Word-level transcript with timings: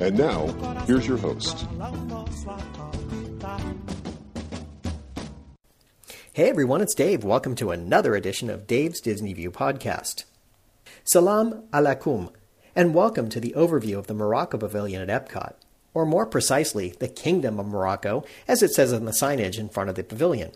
And 0.00 0.18
now, 0.18 0.46
here's 0.86 1.06
your 1.06 1.16
host. 1.16 1.66
Hey 6.32 6.48
everyone, 6.48 6.80
it's 6.80 6.94
Dave. 6.94 7.22
Welcome 7.22 7.54
to 7.56 7.70
another 7.70 8.16
edition 8.16 8.50
of 8.50 8.66
Dave's 8.66 9.00
Disney 9.00 9.32
View 9.34 9.52
podcast. 9.52 10.24
Salam 11.04 11.62
alaikum, 11.72 12.32
and 12.74 12.92
welcome 12.92 13.28
to 13.28 13.38
the 13.38 13.54
overview 13.56 13.96
of 13.96 14.08
the 14.08 14.14
Morocco 14.14 14.58
Pavilion 14.58 15.08
at 15.08 15.28
Epcot, 15.28 15.54
or 15.94 16.04
more 16.04 16.26
precisely, 16.26 16.94
the 16.98 17.06
Kingdom 17.06 17.60
of 17.60 17.68
Morocco, 17.68 18.24
as 18.48 18.64
it 18.64 18.72
says 18.72 18.92
on 18.92 19.04
the 19.04 19.12
signage 19.12 19.58
in 19.58 19.68
front 19.68 19.90
of 19.90 19.94
the 19.94 20.02
pavilion. 20.02 20.50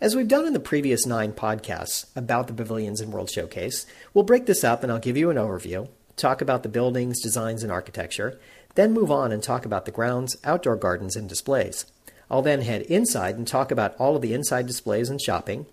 As 0.00 0.16
we've 0.16 0.26
done 0.26 0.48
in 0.48 0.52
the 0.52 0.58
previous 0.58 1.06
nine 1.06 1.32
podcasts 1.32 2.06
about 2.16 2.48
the 2.48 2.54
pavilions 2.54 3.00
and 3.00 3.12
World 3.12 3.30
Showcase, 3.30 3.86
we'll 4.12 4.24
break 4.24 4.46
this 4.46 4.64
up 4.64 4.82
and 4.82 4.90
I'll 4.90 4.98
give 4.98 5.16
you 5.16 5.30
an 5.30 5.36
overview, 5.36 5.88
talk 6.16 6.40
about 6.40 6.62
the 6.62 6.68
buildings, 6.68 7.20
designs, 7.20 7.62
and 7.62 7.72
architecture, 7.72 8.38
then 8.74 8.92
move 8.92 9.10
on 9.10 9.32
and 9.32 9.42
talk 9.42 9.64
about 9.64 9.84
the 9.84 9.90
grounds, 9.90 10.36
outdoor 10.44 10.76
gardens, 10.76 11.16
and 11.16 11.28
displays. 11.28 11.86
I'll 12.30 12.42
then 12.42 12.62
head 12.62 12.82
inside 12.82 13.36
and 13.36 13.46
talk 13.46 13.70
about 13.70 13.94
all 13.96 14.16
of 14.16 14.22
the 14.22 14.32
inside 14.32 14.66
displays 14.66 15.10
and 15.10 15.20
shopping. 15.20 15.66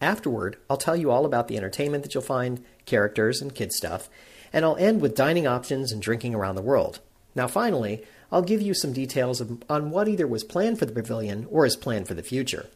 Afterward, 0.00 0.56
I'll 0.68 0.76
tell 0.76 0.96
you 0.96 1.10
all 1.10 1.24
about 1.24 1.46
the 1.46 1.56
entertainment 1.56 2.02
that 2.02 2.14
you'll 2.14 2.22
find, 2.24 2.64
characters, 2.86 3.40
and 3.40 3.54
kid 3.54 3.72
stuff, 3.72 4.08
and 4.52 4.64
I'll 4.64 4.76
end 4.76 5.00
with 5.00 5.14
dining 5.14 5.46
options 5.46 5.92
and 5.92 6.02
drinking 6.02 6.34
around 6.34 6.56
the 6.56 6.62
world. 6.62 6.98
Now, 7.34 7.46
finally, 7.46 8.04
I'll 8.32 8.42
give 8.42 8.60
you 8.60 8.74
some 8.74 8.92
details 8.92 9.40
of, 9.40 9.62
on 9.68 9.90
what 9.90 10.08
either 10.08 10.26
was 10.26 10.42
planned 10.42 10.78
for 10.78 10.86
the 10.86 10.92
pavilion 10.92 11.46
or 11.50 11.64
is 11.64 11.76
planned 11.76 12.08
for 12.08 12.14
the 12.14 12.22
future. 12.22 12.66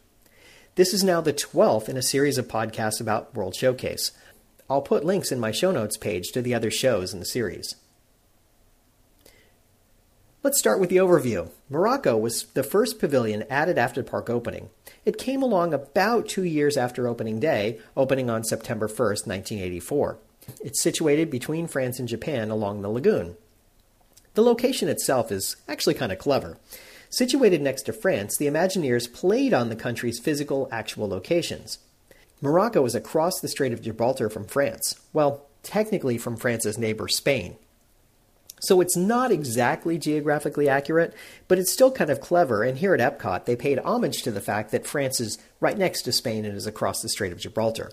This 0.75 0.93
is 0.93 1.03
now 1.03 1.21
the 1.21 1.33
12th 1.33 1.89
in 1.89 1.97
a 1.97 2.03
series 2.03 2.37
of 2.37 2.47
podcasts 2.47 3.01
about 3.01 3.33
World 3.33 3.55
Showcase. 3.55 4.11
I'll 4.69 4.81
put 4.81 5.05
links 5.05 5.31
in 5.31 5.39
my 5.39 5.51
show 5.51 5.71
notes 5.71 5.97
page 5.97 6.31
to 6.31 6.41
the 6.41 6.53
other 6.53 6.71
shows 6.71 7.13
in 7.13 7.19
the 7.19 7.25
series. 7.25 7.75
Let's 10.43 10.59
start 10.59 10.79
with 10.79 10.89
the 10.89 10.97
overview. 10.97 11.49
Morocco 11.69 12.15
was 12.15 12.45
the 12.53 12.63
first 12.63 12.99
pavilion 12.99 13.43
added 13.49 13.77
after 13.77 14.01
the 14.01 14.09
park 14.09 14.29
opening. 14.29 14.69
It 15.03 15.17
came 15.17 15.41
along 15.41 15.73
about 15.73 16.27
two 16.27 16.43
years 16.43 16.77
after 16.77 17.07
opening 17.07 17.39
day, 17.39 17.79
opening 17.95 18.29
on 18.29 18.43
September 18.43 18.87
1st, 18.87 19.27
1984. 19.27 20.19
It's 20.61 20.81
situated 20.81 21.29
between 21.29 21.67
France 21.67 21.99
and 21.99 22.07
Japan 22.07 22.49
along 22.49 22.81
the 22.81 22.89
lagoon. 22.89 23.35
The 24.35 24.43
location 24.43 24.87
itself 24.87 25.31
is 25.31 25.55
actually 25.67 25.95
kind 25.95 26.11
of 26.11 26.19
clever. 26.19 26.57
Situated 27.09 27.61
next 27.61 27.83
to 27.83 27.93
France, 27.93 28.37
the 28.37 28.47
Imagineers 28.47 29.11
played 29.11 29.53
on 29.53 29.69
the 29.69 29.75
country's 29.75 30.19
physical, 30.19 30.67
actual 30.71 31.07
locations. 31.07 31.79
Morocco 32.41 32.85
is 32.85 32.95
across 32.95 33.39
the 33.39 33.47
Strait 33.47 33.73
of 33.73 33.81
Gibraltar 33.81 34.29
from 34.29 34.45
France. 34.45 34.99
Well, 35.11 35.47
technically 35.63 36.17
from 36.17 36.37
France's 36.37 36.77
neighbor 36.77 37.07
Spain. 37.07 37.57
So 38.59 38.81
it's 38.81 38.95
not 38.97 39.31
exactly 39.31 39.97
geographically 39.97 40.67
accurate, 40.67 41.13
but 41.47 41.59
it's 41.59 41.71
still 41.71 41.91
kind 41.91 42.09
of 42.09 42.21
clever. 42.21 42.63
And 42.63 42.77
here 42.77 42.95
at 42.95 42.99
Epcot, 42.99 43.45
they 43.45 43.55
paid 43.55 43.79
homage 43.79 44.23
to 44.23 44.31
the 44.31 44.41
fact 44.41 44.71
that 44.71 44.87
France 44.87 45.19
is 45.19 45.37
right 45.59 45.77
next 45.77 46.03
to 46.03 46.11
Spain 46.11 46.45
and 46.45 46.55
is 46.55 46.65
across 46.65 47.01
the 47.01 47.09
Strait 47.09 47.31
of 47.31 47.39
Gibraltar. 47.39 47.91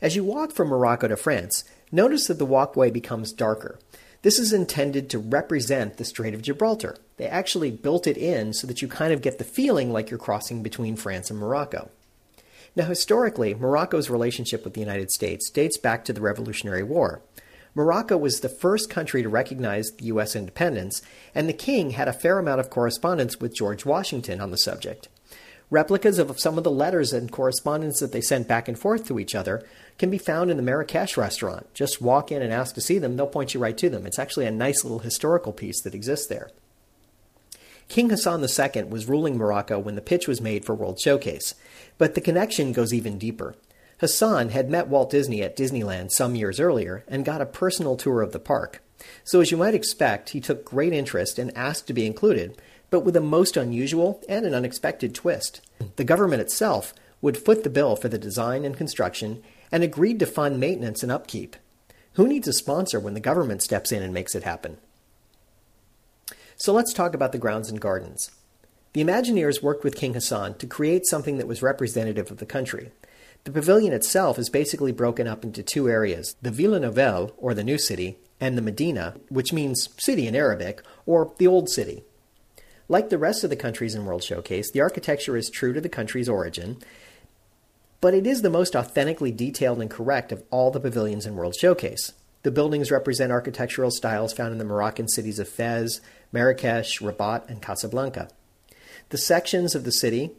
As 0.00 0.14
you 0.14 0.24
walk 0.24 0.52
from 0.52 0.68
Morocco 0.68 1.08
to 1.08 1.16
France, 1.16 1.64
notice 1.90 2.26
that 2.26 2.38
the 2.38 2.46
walkway 2.46 2.90
becomes 2.90 3.32
darker. 3.32 3.78
This 4.22 4.38
is 4.38 4.52
intended 4.52 5.10
to 5.10 5.18
represent 5.18 5.96
the 5.96 6.04
Strait 6.04 6.34
of 6.34 6.42
Gibraltar. 6.42 6.96
They 7.16 7.26
actually 7.26 7.70
built 7.70 8.06
it 8.06 8.16
in 8.16 8.52
so 8.52 8.66
that 8.66 8.80
you 8.80 8.88
kind 8.88 9.12
of 9.12 9.22
get 9.22 9.38
the 9.38 9.44
feeling 9.44 9.92
like 9.92 10.10
you're 10.10 10.18
crossing 10.18 10.62
between 10.62 10.96
France 10.96 11.30
and 11.30 11.38
Morocco. 11.38 11.90
Now, 12.76 12.84
historically, 12.84 13.54
Morocco's 13.54 14.10
relationship 14.10 14.64
with 14.64 14.74
the 14.74 14.80
United 14.80 15.10
States 15.10 15.50
dates 15.50 15.78
back 15.78 16.04
to 16.04 16.12
the 16.12 16.20
Revolutionary 16.20 16.82
War. 16.82 17.22
Morocco 17.74 18.16
was 18.16 18.40
the 18.40 18.48
first 18.48 18.90
country 18.90 19.22
to 19.22 19.28
recognize 19.28 19.90
the 19.92 20.06
U.S. 20.06 20.34
independence, 20.34 21.02
and 21.34 21.48
the 21.48 21.52
king 21.52 21.90
had 21.90 22.08
a 22.08 22.12
fair 22.12 22.38
amount 22.38 22.60
of 22.60 22.70
correspondence 22.70 23.38
with 23.38 23.54
George 23.54 23.84
Washington 23.84 24.40
on 24.40 24.50
the 24.50 24.58
subject. 24.58 25.08
Replicas 25.70 26.18
of 26.18 26.40
some 26.40 26.56
of 26.56 26.64
the 26.64 26.70
letters 26.70 27.12
and 27.12 27.30
correspondence 27.30 28.00
that 28.00 28.10
they 28.10 28.22
sent 28.22 28.48
back 28.48 28.68
and 28.68 28.78
forth 28.78 29.06
to 29.06 29.18
each 29.18 29.34
other 29.34 29.62
can 29.98 30.08
be 30.10 30.16
found 30.16 30.50
in 30.50 30.56
the 30.56 30.62
Marrakesh 30.62 31.16
restaurant. 31.16 31.72
Just 31.74 32.00
walk 32.00 32.32
in 32.32 32.40
and 32.40 32.52
ask 32.52 32.74
to 32.74 32.80
see 32.80 32.98
them, 32.98 33.16
they'll 33.16 33.26
point 33.26 33.52
you 33.52 33.60
right 33.60 33.76
to 33.76 33.90
them. 33.90 34.06
It's 34.06 34.18
actually 34.18 34.46
a 34.46 34.50
nice 34.50 34.82
little 34.82 35.00
historical 35.00 35.52
piece 35.52 35.82
that 35.82 35.94
exists 35.94 36.26
there. 36.26 36.50
King 37.88 38.10
Hassan 38.10 38.42
II 38.42 38.84
was 38.84 39.08
ruling 39.08 39.36
Morocco 39.36 39.78
when 39.78 39.94
the 39.94 40.02
pitch 40.02 40.26
was 40.26 40.40
made 40.40 40.64
for 40.64 40.74
World 40.74 41.00
Showcase, 41.00 41.54
but 41.98 42.14
the 42.14 42.20
connection 42.20 42.72
goes 42.72 42.94
even 42.94 43.18
deeper. 43.18 43.54
Hassan 44.00 44.50
had 44.50 44.70
met 44.70 44.86
Walt 44.88 45.10
Disney 45.10 45.42
at 45.42 45.56
Disneyland 45.56 46.12
some 46.12 46.36
years 46.36 46.60
earlier 46.60 47.04
and 47.08 47.24
got 47.24 47.40
a 47.40 47.46
personal 47.46 47.96
tour 47.96 48.22
of 48.22 48.32
the 48.32 48.38
park. 48.38 48.80
So, 49.24 49.40
as 49.40 49.50
you 49.50 49.56
might 49.56 49.74
expect, 49.74 50.30
he 50.30 50.40
took 50.40 50.64
great 50.64 50.92
interest 50.92 51.38
and 51.38 51.56
asked 51.56 51.86
to 51.88 51.92
be 51.92 52.06
included, 52.06 52.60
but 52.90 53.00
with 53.00 53.16
a 53.16 53.20
most 53.20 53.56
unusual 53.56 54.22
and 54.28 54.46
an 54.46 54.54
unexpected 54.54 55.14
twist. 55.14 55.60
The 55.96 56.04
government 56.04 56.40
itself 56.40 56.94
would 57.20 57.36
foot 57.36 57.64
the 57.64 57.70
bill 57.70 57.96
for 57.96 58.08
the 58.08 58.18
design 58.18 58.64
and 58.64 58.76
construction 58.76 59.42
and 59.70 59.82
agreed 59.82 60.18
to 60.20 60.26
fund 60.26 60.60
maintenance 60.60 61.02
and 61.02 61.12
upkeep. 61.12 61.56
Who 62.14 62.26
needs 62.26 62.48
a 62.48 62.52
sponsor 62.52 62.98
when 62.98 63.14
the 63.14 63.20
government 63.20 63.62
steps 63.62 63.92
in 63.92 64.02
and 64.02 64.14
makes 64.14 64.34
it 64.34 64.42
happen? 64.44 64.78
So 66.56 66.72
let's 66.72 66.92
talk 66.92 67.14
about 67.14 67.32
the 67.32 67.38
grounds 67.38 67.70
and 67.70 67.80
gardens. 67.80 68.30
The 68.94 69.04
Imagineers 69.04 69.62
worked 69.62 69.84
with 69.84 69.96
King 69.96 70.14
Hassan 70.14 70.54
to 70.58 70.66
create 70.66 71.06
something 71.06 71.36
that 71.38 71.46
was 71.46 71.62
representative 71.62 72.30
of 72.30 72.38
the 72.38 72.46
country. 72.46 72.90
The 73.44 73.52
pavilion 73.52 73.92
itself 73.92 74.38
is 74.38 74.50
basically 74.50 74.92
broken 74.92 75.26
up 75.26 75.44
into 75.44 75.62
two 75.62 75.88
areas 75.88 76.36
the 76.40 76.50
Villa 76.50 76.80
Nouvelle, 76.80 77.32
or 77.36 77.54
the 77.54 77.64
New 77.64 77.78
City, 77.78 78.16
and 78.40 78.56
the 78.56 78.62
Medina, 78.62 79.16
which 79.28 79.52
means 79.52 79.88
city 79.98 80.26
in 80.26 80.34
Arabic, 80.34 80.82
or 81.06 81.32
the 81.38 81.46
Old 81.46 81.68
City. 81.68 82.04
Like 82.88 83.10
the 83.10 83.18
rest 83.18 83.44
of 83.44 83.50
the 83.50 83.56
countries 83.56 83.94
in 83.94 84.06
World 84.06 84.22
Showcase, 84.22 84.70
the 84.70 84.80
architecture 84.80 85.36
is 85.36 85.50
true 85.50 85.74
to 85.74 85.80
the 85.80 85.90
country's 85.90 86.28
origin, 86.28 86.78
but 88.00 88.14
it 88.14 88.26
is 88.26 88.42
the 88.42 88.50
most 88.50 88.74
authentically 88.74 89.32
detailed 89.32 89.82
and 89.82 89.90
correct 89.90 90.32
of 90.32 90.42
all 90.50 90.70
the 90.70 90.80
pavilions 90.80 91.26
in 91.26 91.36
World 91.36 91.54
Showcase. 91.54 92.12
The 92.44 92.50
buildings 92.50 92.90
represent 92.90 93.32
architectural 93.32 93.90
styles 93.90 94.32
found 94.32 94.52
in 94.52 94.58
the 94.58 94.64
Moroccan 94.64 95.08
cities 95.08 95.38
of 95.38 95.48
Fez, 95.48 96.00
Marrakesh, 96.32 97.00
Rabat, 97.02 97.48
and 97.48 97.60
Casablanca. 97.60 98.28
The 99.10 99.18
sections 99.18 99.74
of 99.74 99.84
the 99.84 99.92
city, 99.92 100.32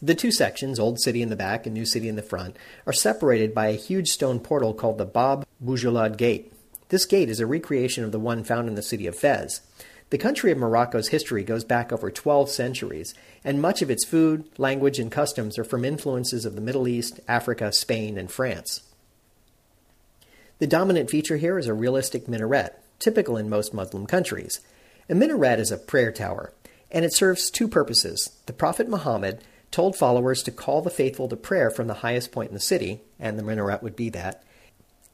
the 0.00 0.14
two 0.14 0.30
sections, 0.30 0.78
Old 0.78 1.00
City 1.00 1.22
in 1.22 1.28
the 1.28 1.36
back 1.36 1.66
and 1.66 1.74
New 1.74 1.86
City 1.86 2.08
in 2.08 2.14
the 2.14 2.22
front, 2.22 2.56
are 2.86 2.92
separated 2.92 3.52
by 3.52 3.66
a 3.66 3.76
huge 3.76 4.08
stone 4.08 4.38
portal 4.38 4.74
called 4.74 4.98
the 4.98 5.04
Bab 5.04 5.44
Boujalad 5.60 6.16
Gate. 6.16 6.52
This 6.88 7.04
gate 7.04 7.28
is 7.28 7.40
a 7.40 7.46
recreation 7.46 8.04
of 8.04 8.12
the 8.12 8.20
one 8.20 8.44
found 8.44 8.68
in 8.68 8.76
the 8.76 8.82
city 8.82 9.06
of 9.06 9.16
Fez. 9.16 9.60
The 10.10 10.18
country 10.18 10.52
of 10.52 10.58
Morocco's 10.58 11.08
history 11.08 11.42
goes 11.42 11.64
back 11.64 11.92
over 11.92 12.10
12 12.10 12.48
centuries, 12.48 13.14
and 13.44 13.60
much 13.60 13.82
of 13.82 13.90
its 13.90 14.04
food, 14.04 14.44
language, 14.58 14.98
and 14.98 15.10
customs 15.10 15.58
are 15.58 15.64
from 15.64 15.84
influences 15.84 16.44
of 16.44 16.54
the 16.54 16.60
Middle 16.60 16.86
East, 16.86 17.18
Africa, 17.26 17.72
Spain, 17.72 18.18
and 18.18 18.30
France. 18.30 18.82
The 20.58 20.66
dominant 20.68 21.10
feature 21.10 21.38
here 21.38 21.58
is 21.58 21.66
a 21.66 21.74
realistic 21.74 22.28
minaret, 22.28 22.78
typical 22.98 23.36
in 23.36 23.48
most 23.48 23.74
Muslim 23.74 24.06
countries. 24.06 24.60
A 25.08 25.14
minaret 25.14 25.58
is 25.58 25.72
a 25.72 25.78
prayer 25.78 26.12
tower, 26.12 26.52
and 26.92 27.04
it 27.04 27.14
serves 27.14 27.50
two 27.50 27.66
purposes. 27.66 28.30
The 28.46 28.52
Prophet 28.52 28.88
Muhammad 28.88 29.42
told 29.72 29.96
followers 29.96 30.42
to 30.42 30.52
call 30.52 30.82
the 30.82 30.90
faithful 30.90 31.28
to 31.28 31.36
prayer 31.36 31.70
from 31.70 31.86
the 31.88 31.94
highest 31.94 32.30
point 32.30 32.50
in 32.50 32.54
the 32.54 32.60
city, 32.60 33.00
and 33.18 33.38
the 33.38 33.42
minaret 33.42 33.82
would 33.82 33.96
be 33.96 34.10
that, 34.10 34.44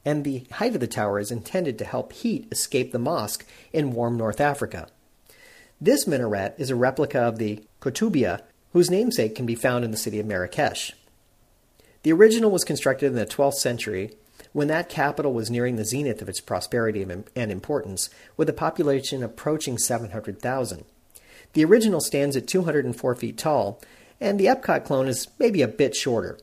and 0.05 0.23
the 0.23 0.45
height 0.51 0.75
of 0.75 0.81
the 0.81 0.87
tower 0.87 1.19
is 1.19 1.31
intended 1.31 1.77
to 1.77 1.85
help 1.85 2.11
heat 2.13 2.47
escape 2.51 2.91
the 2.91 2.99
mosque 2.99 3.45
in 3.71 3.93
warm 3.93 4.17
North 4.17 4.41
Africa. 4.41 4.87
This 5.79 6.05
minaret 6.05 6.55
is 6.57 6.69
a 6.69 6.75
replica 6.75 7.19
of 7.19 7.37
the 7.37 7.63
Koutoubia, 7.79 8.43
whose 8.73 8.91
namesake 8.91 9.33
can 9.33 9.45
be 9.45 9.55
found 9.55 9.85
in 9.85 9.91
the 9.91 9.97
city 9.97 10.19
of 10.19 10.25
Marrakesh. 10.25 10.93
The 12.03 12.11
original 12.11 12.51
was 12.51 12.63
constructed 12.63 13.07
in 13.07 13.15
the 13.15 13.25
12th 13.25 13.55
century 13.55 14.11
when 14.51 14.67
that 14.67 14.89
capital 14.89 15.33
was 15.33 15.49
nearing 15.49 15.75
the 15.75 15.85
zenith 15.85 16.21
of 16.21 16.29
its 16.29 16.41
prosperity 16.41 17.01
and 17.03 17.51
importance, 17.51 18.09
with 18.35 18.49
a 18.49 18.53
population 18.53 19.23
approaching 19.23 19.77
700,000. 19.77 20.85
The 21.53 21.65
original 21.65 22.01
stands 22.01 22.35
at 22.35 22.47
204 22.47 23.15
feet 23.15 23.37
tall, 23.37 23.81
and 24.21 24.39
the 24.39 24.45
Epcot 24.45 24.85
clone 24.85 25.07
is 25.07 25.27
maybe 25.39 25.61
a 25.61 25.67
bit 25.67 25.95
shorter. 25.95 26.37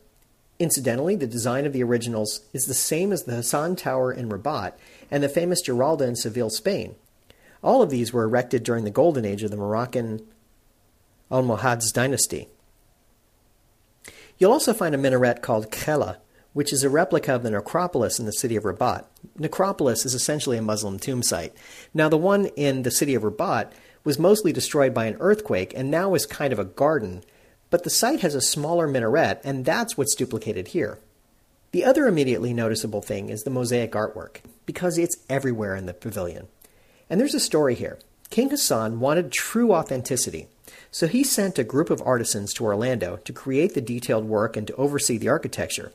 Incidentally, 0.58 1.17
the 1.17 1.26
design 1.26 1.67
of 1.67 1.73
the 1.73 1.82
originals 1.82 2.41
is 2.53 2.67
the 2.67 2.75
same 2.75 3.12
as 3.12 3.25
the 3.25 3.35
Hassan 3.35 3.76
Tower 3.76 4.12
in 4.12 4.29
Rabat 4.29 4.73
and 5.11 5.23
the 5.23 5.29
famous 5.29 5.61
Giralda 5.61 6.06
in 6.06 6.17
Seville, 6.17 6.50
Spain. 6.50 6.97
All 7.62 7.82
of 7.82 7.91
these 7.91 8.12
were 8.12 8.25
erected 8.25 8.62
during 8.62 8.85
the 8.85 8.91
golden 8.91 9.25
age 9.25 9.43
of 9.43 9.50
the 9.50 9.56
Moroccan 9.56 10.26
Almohads 11.31 11.93
dynasty. 11.93 12.49
You'll 14.38 14.52
also 14.52 14.73
find 14.73 14.94
a 14.94 14.99
minaret 14.99 15.43
called 15.43 15.70
Chellah, 15.70 16.19
which 16.52 16.73
is 16.73 16.85
a 16.85 16.91
replica 16.91 17.35
of 17.35 17.43
the 17.43 17.50
necropolis 17.50 18.19
in 18.19 18.26
the 18.26 18.32
city 18.32 18.56
of 18.56 18.64
Rabat. 18.64 19.05
Necropolis 19.38 20.06
is 20.06 20.14
essentially 20.14 20.56
a 20.56 20.62
Muslim 20.62 20.99
tomb 20.99 21.23
site. 21.23 21.55
Now, 21.93 22.09
the 22.09 22.17
one 22.17 22.47
in 22.56 22.82
the 22.82 22.91
city 22.91 23.14
of 23.14 23.25
Rabat 23.25 23.73
was 24.06 24.20
mostly 24.20 24.53
destroyed 24.53 24.94
by 24.94 25.06
an 25.06 25.17
earthquake 25.19 25.75
and 25.76 25.91
now 25.91 26.14
is 26.14 26.26
kind 26.26 26.53
of 26.53 26.61
a 26.61 26.64
garden, 26.64 27.25
but 27.70 27.82
the 27.82 27.91
site 27.91 28.20
has 28.20 28.37
a 28.37 28.41
smaller 28.41 28.87
minaret, 28.87 29.41
and 29.43 29.64
that's 29.64 29.99
what's 29.99 30.14
duplicated 30.14 30.69
here. 30.69 31.00
The 31.73 31.85
other 31.85 32.06
immediately 32.06 32.55
noticeable 32.55 33.03
thing 33.03 33.31
is 33.31 33.43
the 33.43 33.50
mosaic 33.50 33.93
artwork, 33.93 34.37
because 34.64 34.97
it's 34.97 35.17
everywhere 35.29 35.75
in 35.75 35.87
the 35.87 35.93
pavilion. 35.93 36.47
And 37.11 37.20
there's 37.20 37.35
a 37.35 37.41
story 37.41 37.75
here. 37.75 37.99
King 38.31 38.49
Hassan 38.49 39.00
wanted 39.00 39.32
true 39.32 39.73
authenticity, 39.73 40.47
so 40.93 41.09
he 41.09 41.25
sent 41.25 41.59
a 41.59 41.64
group 41.64 41.91
of 41.91 42.00
artisans 42.02 42.55
to 42.55 42.64
Orlando 42.64 43.17
to 43.25 43.32
create 43.32 43.75
the 43.75 43.81
detailed 43.81 44.26
work 44.26 44.56
and 44.56 44.69
to 44.69 44.76
oversee 44.76 45.19
the 45.19 45.29
architecture. 45.29 45.93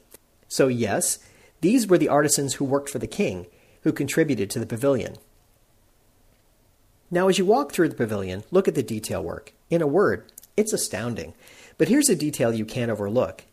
So, 0.49 0.67
yes, 0.67 1.19
these 1.61 1.87
were 1.87 1.97
the 1.97 2.09
artisans 2.09 2.55
who 2.55 2.65
worked 2.65 2.89
for 2.89 2.99
the 2.99 3.07
king, 3.07 3.47
who 3.83 3.93
contributed 3.93 4.49
to 4.49 4.59
the 4.59 4.65
pavilion. 4.65 5.15
Now, 7.13 7.27
as 7.27 7.37
you 7.37 7.45
walk 7.45 7.73
through 7.73 7.89
the 7.89 7.95
pavilion, 7.95 8.45
look 8.51 8.69
at 8.69 8.75
the 8.75 8.81
detail 8.81 9.21
work. 9.21 9.51
In 9.69 9.81
a 9.81 9.87
word, 9.87 10.31
it's 10.55 10.71
astounding. 10.71 11.33
But 11.77 11.89
here's 11.89 12.07
a 12.07 12.15
detail 12.15 12.53
you 12.53 12.63
can't 12.63 12.89
overlook. 12.89 13.43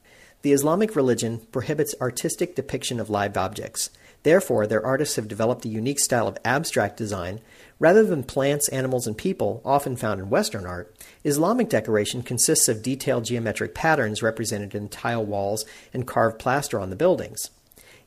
The 0.43 0.52
Islamic 0.52 0.94
religion 0.94 1.40
prohibits 1.50 1.96
artistic 2.00 2.55
depiction 2.55 3.00
of 3.00 3.10
live 3.10 3.37
objects. 3.37 3.90
Therefore, 4.22 4.69
their 4.69 4.87
artists 4.87 5.16
have 5.16 5.26
developed 5.26 5.64
a 5.64 5.69
unique 5.69 5.99
style 5.99 6.28
of 6.28 6.38
abstract 6.44 6.96
design. 6.96 7.40
Rather 7.81 8.05
than 8.05 8.22
plants, 8.22 8.69
animals, 8.69 9.08
and 9.08 9.19
people, 9.19 9.61
often 9.64 9.96
found 9.96 10.20
in 10.20 10.31
Western 10.31 10.64
art, 10.64 10.94
Islamic 11.25 11.69
decoration 11.69 12.22
consists 12.22 12.69
of 12.69 12.81
detailed 12.81 13.25
geometric 13.25 13.75
patterns 13.75 14.22
represented 14.22 14.72
in 14.72 14.88
tile 14.88 15.26
walls 15.26 15.64
and 15.93 16.06
carved 16.06 16.38
plaster 16.38 16.78
on 16.78 16.90
the 16.90 16.96
buildings. 16.96 17.50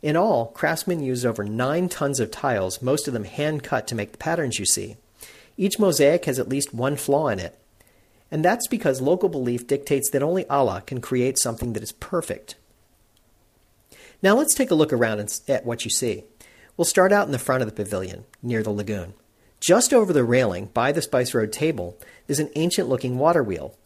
In 0.01 0.15
all, 0.15 0.45
craftsmen 0.47 1.01
used 1.01 1.25
over 1.25 1.43
nine 1.43 1.89
tons 1.89 2.21
of 2.21 2.31
tiles, 2.31 2.81
most 2.81 3.09
of 3.09 3.13
them 3.13 3.25
hand 3.25 3.63
cut 3.63 3.85
to 3.87 3.95
make 3.95 4.13
the 4.13 4.17
patterns 4.17 4.57
you 4.57 4.65
see. 4.65 4.95
Each 5.57 5.79
mosaic 5.79 6.25
has 6.25 6.39
at 6.39 6.49
least 6.49 6.73
one 6.73 6.95
flaw 6.95 7.27
in 7.27 7.39
it. 7.39 7.57
And 8.29 8.45
that's 8.45 8.67
because 8.67 9.01
local 9.01 9.29
belief 9.29 9.67
dictates 9.67 10.09
that 10.11 10.23
only 10.23 10.47
Allah 10.47 10.83
can 10.85 11.01
create 11.01 11.37
something 11.37 11.73
that 11.73 11.83
is 11.83 11.91
perfect. 11.91 12.55
Now 14.23 14.35
let's 14.35 14.53
take 14.53 14.71
a 14.71 14.75
look 14.75 14.93
around 14.93 15.19
at 15.47 15.65
what 15.65 15.83
you 15.83 15.91
see. 15.91 16.23
We'll 16.77 16.85
start 16.85 17.11
out 17.11 17.25
in 17.25 17.31
the 17.31 17.39
front 17.39 17.61
of 17.61 17.69
the 17.69 17.75
pavilion, 17.75 18.25
near 18.41 18.63
the 18.63 18.71
lagoon. 18.71 19.13
Just 19.59 19.93
over 19.93 20.13
the 20.13 20.23
railing, 20.23 20.67
by 20.73 20.91
the 20.91 21.01
Spice 21.01 21.33
Road 21.33 21.51
table, 21.51 21.97
is 22.27 22.39
an 22.39 22.49
ancient 22.55 22.87
looking 22.87 23.17
water 23.17 23.43
wheel. 23.43 23.77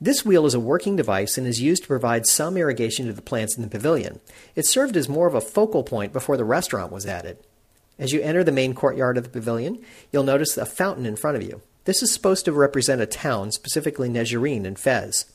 This 0.00 0.24
wheel 0.24 0.46
is 0.46 0.54
a 0.54 0.60
working 0.60 0.96
device 0.96 1.36
and 1.36 1.46
is 1.46 1.60
used 1.60 1.82
to 1.82 1.88
provide 1.88 2.26
some 2.26 2.56
irrigation 2.56 3.06
to 3.06 3.12
the 3.12 3.20
plants 3.20 3.56
in 3.56 3.62
the 3.62 3.68
pavilion. 3.68 4.20
It 4.56 4.66
served 4.66 4.96
as 4.96 5.08
more 5.08 5.26
of 5.26 5.34
a 5.34 5.40
focal 5.40 5.84
point 5.84 6.12
before 6.12 6.38
the 6.38 6.44
restaurant 6.44 6.90
was 6.90 7.04
added. 7.04 7.36
As 8.00 8.14
you 8.14 8.22
enter 8.22 8.42
the 8.42 8.50
main 8.50 8.72
courtyard 8.72 9.18
of 9.18 9.24
the 9.24 9.30
pavilion, 9.30 9.78
you'll 10.10 10.24
notice 10.24 10.56
a 10.56 10.64
fountain 10.64 11.04
in 11.04 11.16
front 11.16 11.36
of 11.36 11.42
you. 11.42 11.60
This 11.84 12.02
is 12.02 12.10
supposed 12.10 12.46
to 12.46 12.52
represent 12.52 13.02
a 13.02 13.06
town, 13.06 13.52
specifically 13.52 14.08
Nejjarine 14.08 14.64
and 14.64 14.78
Fez. 14.78 15.26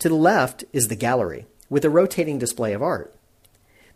To 0.00 0.08
the 0.08 0.16
left 0.16 0.64
is 0.72 0.88
the 0.88 0.96
gallery, 0.96 1.46
with 1.70 1.84
a 1.84 1.90
rotating 1.90 2.36
display 2.36 2.72
of 2.72 2.82
art. 2.82 3.14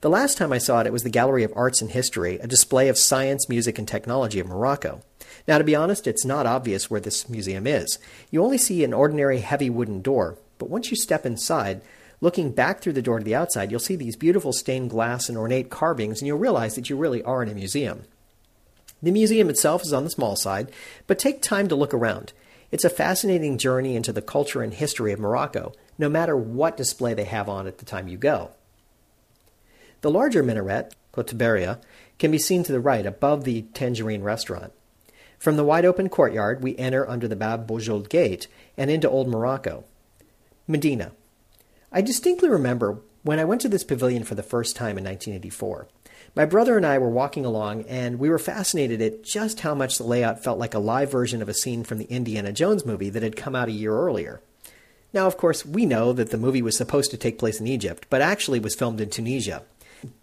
The 0.03 0.09
last 0.09 0.39
time 0.39 0.53
I 0.53 0.59
saw 0.59 0.81
it, 0.81 0.87
it 0.87 0.93
was 0.93 1.03
the 1.03 1.11
Gallery 1.11 1.43
of 1.43 1.53
Arts 1.57 1.83
and 1.83 1.91
History, 1.91 2.39
a 2.39 2.47
display 2.47 2.89
of 2.89 2.97
science, 2.97 3.49
music, 3.49 3.77
and 3.77 3.89
technology 3.89 4.39
of 4.39 4.47
Morocco. 4.47 5.01
Now, 5.49 5.59
to 5.59 5.65
be 5.65 5.75
honest, 5.75 6.07
it's 6.07 6.25
not 6.25 6.47
obvious 6.47 6.89
where 6.89 7.01
this 7.01 7.29
museum 7.29 7.67
is. 7.67 7.99
You 8.31 8.45
only 8.45 8.59
see 8.59 8.85
an 8.85 8.95
ordinary 8.95 9.41
heavy 9.41 9.69
wooden 9.69 10.01
door, 10.01 10.39
but 10.59 10.71
once 10.71 10.91
you 10.91 10.97
step 10.97 11.27
inside, 11.27 11.83
looking 12.21 12.53
back 12.53 12.81
through 12.81 12.93
the 12.93 13.03
door 13.03 13.19
to 13.19 13.25
the 13.25 13.35
outside, 13.35 13.73
you'll 13.73 13.81
see 13.81 13.97
these 13.97 14.15
beautiful 14.15 14.53
stained 14.53 14.91
glass 14.91 15.29
and 15.29 15.37
ornate 15.37 15.71
carvings, 15.71 16.21
and 16.21 16.29
you'll 16.29 16.39
realize 16.39 16.77
that 16.77 16.89
you 16.89 16.97
really 16.97 17.23
are 17.25 17.43
in 17.43 17.49
a 17.49 17.55
museum. 17.55 18.05
The 19.03 19.11
museum 19.11 19.51
itself 19.51 19.83
is 19.83 19.93
on 19.93 20.05
the 20.05 20.11
small 20.11 20.37
side, 20.37 20.71
but 21.07 21.19
take 21.19 21.43
time 21.43 21.69
to 21.69 21.75
look 21.75 21.93
around. 21.93 22.33
It's 22.71 22.85
a 22.85 22.91
fascinating 22.91 23.59
journey 23.59 23.97
into 23.97 24.13
the 24.13 24.23
culture 24.23 24.63
and 24.63 24.73
history 24.73 25.13
of 25.13 25.19
Morocco, 25.19 25.73
no 25.99 26.09
matter 26.09 26.37
what 26.37 26.77
display 26.77 27.13
they 27.13 27.25
have 27.25 27.49
on 27.49 27.67
at 27.67 27.79
the 27.79 27.85
time 27.85 28.09
you 28.09 28.17
go. 28.17 28.53
The 30.03 30.11
larger 30.11 30.43
minaret, 30.43 30.95
Koutoubia, 31.13 31.81
can 32.19 32.31
be 32.31 32.39
seen 32.39 32.63
to 32.65 32.73
the 32.73 32.81
right 32.81 33.05
above 33.05 33.45
the 33.45 33.63
Tangerine 33.75 34.23
restaurant. 34.23 34.73
From 35.39 35.57
the 35.57 35.65
wide 35.65 35.85
open 35.85 36.09
courtyard, 36.09 36.63
we 36.63 36.77
enter 36.77 37.09
under 37.09 37.27
the 37.27 37.37
Bab 37.37 37.67
Bojold 37.67 38.09
Gate 38.09 38.47
and 38.77 38.91
into 38.91 39.11
Old 39.11 39.29
Morocco. 39.29 39.85
Medina. 40.69 41.13
I 41.91 42.01
distinctly 42.01 42.49
remember 42.49 43.01
when 43.25 43.41
I 43.41 43.45
went 43.45 43.61
to 43.63 43.69
this 43.69 43.85
pavilion 43.85 44.23
for 44.23 44.37
the 44.37 44.43
first 44.43 44.77
time 44.77 44.97
in 44.97 45.05
1984. 45.05 45.89
My 46.35 46.47
brother 46.47 46.79
and 46.79 46.87
I 46.87 46.97
were 46.97 47.11
walking 47.11 47.45
along, 47.45 47.83
and 47.83 48.19
we 48.19 48.31
were 48.31 48.39
fascinated 48.39 49.03
at 49.03 49.23
just 49.23 49.61
how 49.61 49.75
much 49.75 49.99
the 49.99 50.05
layout 50.05 50.43
felt 50.43 50.59
like 50.59 50.73
a 50.73 50.79
live 50.79 51.11
version 51.11 51.43
of 51.43 51.49
a 51.49 51.55
scene 51.55 51.85
from 51.85 51.99
the 51.99 52.07
Indiana 52.07 52.53
Jones 52.53 52.87
movie 52.87 53.11
that 53.11 53.23
had 53.23 53.37
come 53.37 53.55
out 53.55 53.69
a 53.69 53.73
year 53.73 53.95
earlier. 53.95 54.41
Now, 55.13 55.27
of 55.27 55.37
course, 55.37 55.67
we 55.67 55.85
know 55.85 56.15
that 56.15 56.31
the 56.31 56.39
movie 56.39 56.63
was 56.63 56.75
supposed 56.75 57.11
to 57.11 57.19
take 57.19 57.39
place 57.39 57.61
in 57.61 57.67
Egypt, 57.67 58.07
but 58.09 58.23
actually 58.23 58.61
was 58.61 58.75
filmed 58.75 59.03
in 59.03 59.11
Tunisia. 59.11 59.63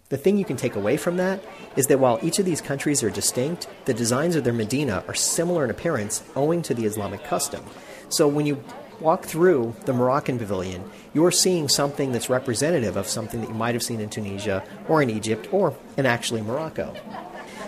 The 0.08 0.16
thing 0.16 0.36
you 0.36 0.44
can 0.44 0.56
take 0.56 0.74
away 0.74 0.96
from 0.96 1.16
that 1.18 1.44
is 1.76 1.86
that 1.86 2.00
while 2.00 2.18
each 2.24 2.40
of 2.40 2.44
these 2.44 2.60
countries 2.60 3.04
are 3.04 3.10
distinct, 3.10 3.68
the 3.84 3.94
designs 3.94 4.34
of 4.34 4.42
their 4.42 4.52
Medina 4.52 5.04
are 5.06 5.14
similar 5.14 5.62
in 5.62 5.70
appearance 5.70 6.24
owing 6.34 6.62
to 6.62 6.74
the 6.74 6.86
Islamic 6.86 7.22
custom. 7.22 7.64
So 8.08 8.26
when 8.26 8.46
you 8.46 8.64
walk 9.00 9.24
through 9.24 9.74
the 9.86 9.92
Moroccan 9.92 10.38
pavilion, 10.38 10.90
you're 11.14 11.30
seeing 11.30 11.68
something 11.68 12.12
that's 12.12 12.30
representative 12.30 12.96
of 12.96 13.06
something 13.06 13.40
that 13.40 13.48
you 13.48 13.54
might 13.54 13.74
have 13.74 13.82
seen 13.82 14.00
in 14.00 14.10
Tunisia 14.10 14.62
or 14.88 15.02
in 15.02 15.10
Egypt 15.10 15.48
or 15.52 15.74
in 15.96 16.06
actually 16.06 16.42
Morocco. 16.42 16.94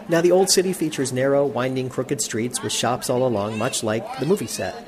Now, 0.09 0.21
the 0.21 0.33
old 0.33 0.51
city 0.51 0.73
features 0.73 1.13
narrow, 1.13 1.47
winding, 1.47 1.89
crooked 1.89 2.21
streets 2.21 2.63
with 2.63 2.73
shops 2.73 3.09
all 3.09 3.27
along, 3.27 3.57
much 3.57 3.83
like 3.83 4.19
the 4.19 4.27
movie 4.27 4.47
set. 4.47 4.87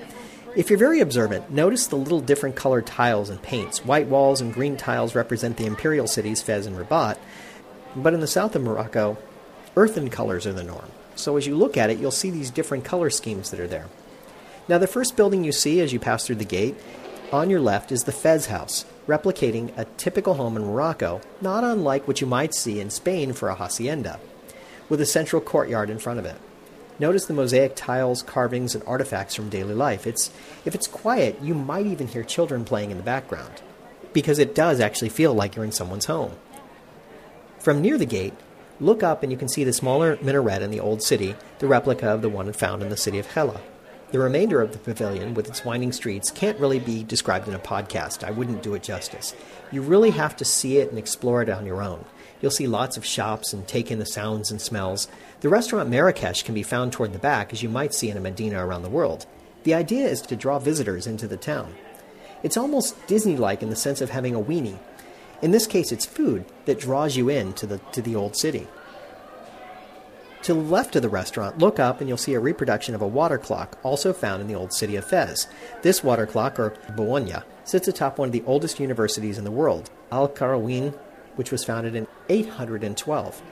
If 0.56 0.70
you're 0.70 0.78
very 0.78 1.00
observant, 1.00 1.50
notice 1.50 1.86
the 1.86 1.96
little 1.96 2.20
different 2.20 2.56
colored 2.56 2.86
tiles 2.86 3.30
and 3.30 3.42
paints. 3.42 3.84
White 3.84 4.08
walls 4.08 4.40
and 4.40 4.52
green 4.52 4.76
tiles 4.76 5.14
represent 5.14 5.56
the 5.56 5.66
imperial 5.66 6.06
cities 6.06 6.42
Fez 6.42 6.66
and 6.66 6.76
Rabat, 6.76 7.18
but 7.96 8.14
in 8.14 8.20
the 8.20 8.26
south 8.26 8.54
of 8.54 8.62
Morocco, 8.62 9.18
earthen 9.76 10.10
colors 10.10 10.46
are 10.46 10.52
the 10.52 10.62
norm. 10.62 10.90
So 11.16 11.36
as 11.36 11.46
you 11.46 11.56
look 11.56 11.76
at 11.76 11.90
it, 11.90 11.98
you'll 11.98 12.10
see 12.10 12.30
these 12.30 12.50
different 12.50 12.84
color 12.84 13.10
schemes 13.10 13.50
that 13.50 13.60
are 13.60 13.66
there. 13.66 13.86
Now, 14.66 14.78
the 14.78 14.86
first 14.86 15.16
building 15.16 15.44
you 15.44 15.52
see 15.52 15.80
as 15.80 15.92
you 15.92 16.00
pass 16.00 16.26
through 16.26 16.36
the 16.36 16.44
gate 16.44 16.74
on 17.32 17.50
your 17.50 17.60
left 17.60 17.92
is 17.92 18.04
the 18.04 18.12
Fez 18.12 18.46
House, 18.46 18.86
replicating 19.06 19.76
a 19.76 19.84
typical 19.96 20.34
home 20.34 20.56
in 20.56 20.64
Morocco, 20.64 21.20
not 21.42 21.64
unlike 21.64 22.08
what 22.08 22.22
you 22.22 22.26
might 22.26 22.54
see 22.54 22.80
in 22.80 22.88
Spain 22.88 23.34
for 23.34 23.50
a 23.50 23.54
hacienda, 23.54 24.18
with 24.88 25.02
a 25.02 25.06
central 25.06 25.42
courtyard 25.42 25.90
in 25.90 25.98
front 25.98 26.18
of 26.18 26.24
it. 26.24 26.36
Notice 26.98 27.26
the 27.26 27.34
mosaic 27.34 27.76
tiles, 27.76 28.22
carvings, 28.22 28.74
and 28.74 28.82
artifacts 28.86 29.34
from 29.34 29.50
daily 29.50 29.74
life. 29.74 30.06
It's, 30.06 30.30
if 30.64 30.74
it's 30.74 30.86
quiet, 30.86 31.42
you 31.42 31.52
might 31.52 31.86
even 31.86 32.08
hear 32.08 32.22
children 32.22 32.64
playing 32.64 32.90
in 32.90 32.96
the 32.96 33.02
background, 33.02 33.60
because 34.14 34.38
it 34.38 34.54
does 34.54 34.80
actually 34.80 35.10
feel 35.10 35.34
like 35.34 35.56
you're 35.56 35.64
in 35.64 35.72
someone's 35.72 36.06
home. 36.06 36.32
From 37.58 37.82
near 37.82 37.98
the 37.98 38.06
gate, 38.06 38.34
look 38.80 39.02
up 39.02 39.22
and 39.22 39.30
you 39.30 39.36
can 39.36 39.48
see 39.48 39.64
the 39.64 39.72
smaller 39.72 40.18
minaret 40.22 40.62
in 40.62 40.70
the 40.70 40.80
old 40.80 41.02
city, 41.02 41.34
the 41.58 41.66
replica 41.66 42.08
of 42.08 42.22
the 42.22 42.30
one 42.30 42.50
found 42.54 42.82
in 42.82 42.88
the 42.88 42.96
city 42.96 43.18
of 43.18 43.26
Hela. 43.26 43.60
The 44.10 44.20
remainder 44.20 44.60
of 44.60 44.72
the 44.72 44.78
pavilion, 44.78 45.34
with 45.34 45.48
its 45.48 45.64
winding 45.64 45.92
streets, 45.92 46.30
can't 46.30 46.58
really 46.60 46.78
be 46.78 47.02
described 47.02 47.48
in 47.48 47.54
a 47.54 47.58
podcast. 47.58 48.22
I 48.22 48.30
wouldn't 48.30 48.62
do 48.62 48.74
it 48.74 48.82
justice. 48.82 49.34
You 49.72 49.82
really 49.82 50.10
have 50.10 50.36
to 50.36 50.44
see 50.44 50.78
it 50.78 50.90
and 50.90 50.98
explore 50.98 51.42
it 51.42 51.48
on 51.48 51.66
your 51.66 51.82
own. 51.82 52.04
You'll 52.40 52.52
see 52.52 52.68
lots 52.68 52.96
of 52.96 53.04
shops 53.04 53.52
and 53.52 53.66
take 53.66 53.90
in 53.90 53.98
the 53.98 54.06
sounds 54.06 54.50
and 54.50 54.60
smells. 54.60 55.08
The 55.40 55.48
restaurant 55.48 55.88
Marrakesh 55.88 56.42
can 56.42 56.54
be 56.54 56.62
found 56.62 56.92
toward 56.92 57.12
the 57.12 57.18
back, 57.18 57.52
as 57.52 57.62
you 57.62 57.68
might 57.68 57.94
see 57.94 58.08
in 58.10 58.16
a 58.16 58.20
Medina 58.20 58.64
around 58.64 58.82
the 58.82 58.88
world. 58.88 59.26
The 59.64 59.74
idea 59.74 60.06
is 60.06 60.20
to 60.22 60.36
draw 60.36 60.58
visitors 60.58 61.06
into 61.06 61.26
the 61.26 61.36
town. 61.36 61.74
It's 62.42 62.58
almost 62.58 63.06
Disney 63.06 63.36
like 63.36 63.62
in 63.62 63.70
the 63.70 63.76
sense 63.76 64.00
of 64.00 64.10
having 64.10 64.34
a 64.34 64.40
weenie. 64.40 64.78
In 65.42 65.50
this 65.50 65.66
case, 65.66 65.90
it's 65.90 66.06
food 66.06 66.44
that 66.66 66.78
draws 66.78 67.16
you 67.16 67.30
in 67.30 67.54
to 67.54 67.66
the, 67.66 67.78
to 67.92 68.02
the 68.02 68.14
old 68.14 68.36
city. 68.36 68.68
To 70.44 70.52
the 70.52 70.60
left 70.60 70.94
of 70.94 71.00
the 71.00 71.08
restaurant, 71.08 71.56
look 71.56 71.78
up 71.78 72.00
and 72.00 72.08
you'll 72.08 72.18
see 72.18 72.34
a 72.34 72.40
reproduction 72.40 72.94
of 72.94 73.00
a 73.00 73.06
water 73.06 73.38
clock, 73.38 73.78
also 73.82 74.12
found 74.12 74.42
in 74.42 74.46
the 74.46 74.54
old 74.54 74.74
city 74.74 74.94
of 74.94 75.06
Fez. 75.06 75.46
This 75.80 76.04
water 76.04 76.26
clock, 76.26 76.58
or 76.58 76.76
Bologna, 76.94 77.36
sits 77.64 77.88
atop 77.88 78.18
one 78.18 78.28
of 78.28 78.32
the 78.32 78.44
oldest 78.44 78.78
universities 78.78 79.38
in 79.38 79.44
the 79.44 79.50
world, 79.50 79.88
Al 80.12 80.28
Qarawiyyin, 80.28 80.92
which 81.36 81.50
was 81.50 81.64
founded 81.64 81.94
in 81.94 82.06
812. 82.28 83.42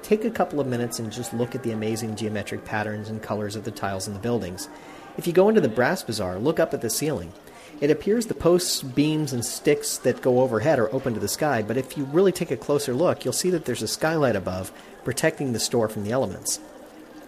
take 0.00 0.24
a 0.24 0.30
couple 0.30 0.58
of 0.58 0.66
minutes 0.66 0.98
and 0.98 1.12
just 1.12 1.34
look 1.34 1.54
at 1.54 1.62
the 1.62 1.72
amazing 1.72 2.16
geometric 2.16 2.64
patterns 2.64 3.10
and 3.10 3.22
colors 3.22 3.54
of 3.54 3.64
the 3.64 3.70
tiles 3.70 4.08
in 4.08 4.14
the 4.14 4.20
buildings. 4.20 4.70
If 5.18 5.26
you 5.26 5.34
go 5.34 5.50
into 5.50 5.60
the 5.60 5.68
brass 5.68 6.02
bazaar, 6.02 6.38
look 6.38 6.58
up 6.58 6.72
at 6.72 6.80
the 6.80 6.88
ceiling. 6.88 7.30
It 7.82 7.90
appears 7.90 8.24
the 8.24 8.34
posts, 8.34 8.82
beams, 8.82 9.34
and 9.34 9.44
sticks 9.44 9.98
that 9.98 10.22
go 10.22 10.40
overhead 10.40 10.78
are 10.78 10.94
open 10.94 11.12
to 11.12 11.20
the 11.20 11.28
sky, 11.28 11.62
but 11.62 11.76
if 11.76 11.98
you 11.98 12.04
really 12.04 12.32
take 12.32 12.50
a 12.50 12.56
closer 12.56 12.94
look, 12.94 13.24
you'll 13.24 13.34
see 13.34 13.50
that 13.50 13.66
there's 13.66 13.82
a 13.82 13.88
skylight 13.88 14.36
above 14.36 14.72
protecting 15.04 15.52
the 15.52 15.60
store 15.60 15.88
from 15.88 16.04
the 16.04 16.12
elements. 16.12 16.60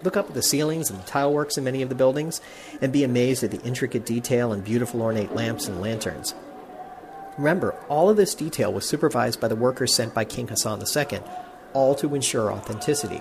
Look 0.03 0.17
up 0.17 0.29
at 0.29 0.35
the 0.35 0.43
ceilings 0.43 0.91
and 0.91 1.01
the 1.01 1.07
tile 1.07 1.33
works 1.33 1.57
in 1.57 1.65
many 1.65 1.83
of 1.83 1.89
the 1.89 1.95
buildings 1.95 2.41
and 2.81 2.93
be 2.93 3.05
amazed 3.05 3.45
at 3.45 3.51
the 3.51 3.63
intricate 3.63 4.05
detail 4.05 4.53
and 4.53 4.65
beautiful 4.65 5.03
ornate 5.03 5.35
lamps 5.35 5.69
and 5.69 5.81
lanterns. 5.81 6.35
Remember, 7.39 7.75
all 7.89 8.11
of 8.11 8.17
this 8.17 8.35
detail 8.35 8.73
was 8.73 8.87
supervised 8.87 9.41
by 9.41 9.49
the 9.49 9.57
workers 9.57 9.95
sent 9.95 10.13
by 10.13 10.25
King 10.25 10.49
Hassan 10.49 10.83
II, 10.83 11.21
all 11.73 11.95
to 11.95 12.15
ensure 12.15 12.53
authenticity. 12.53 13.21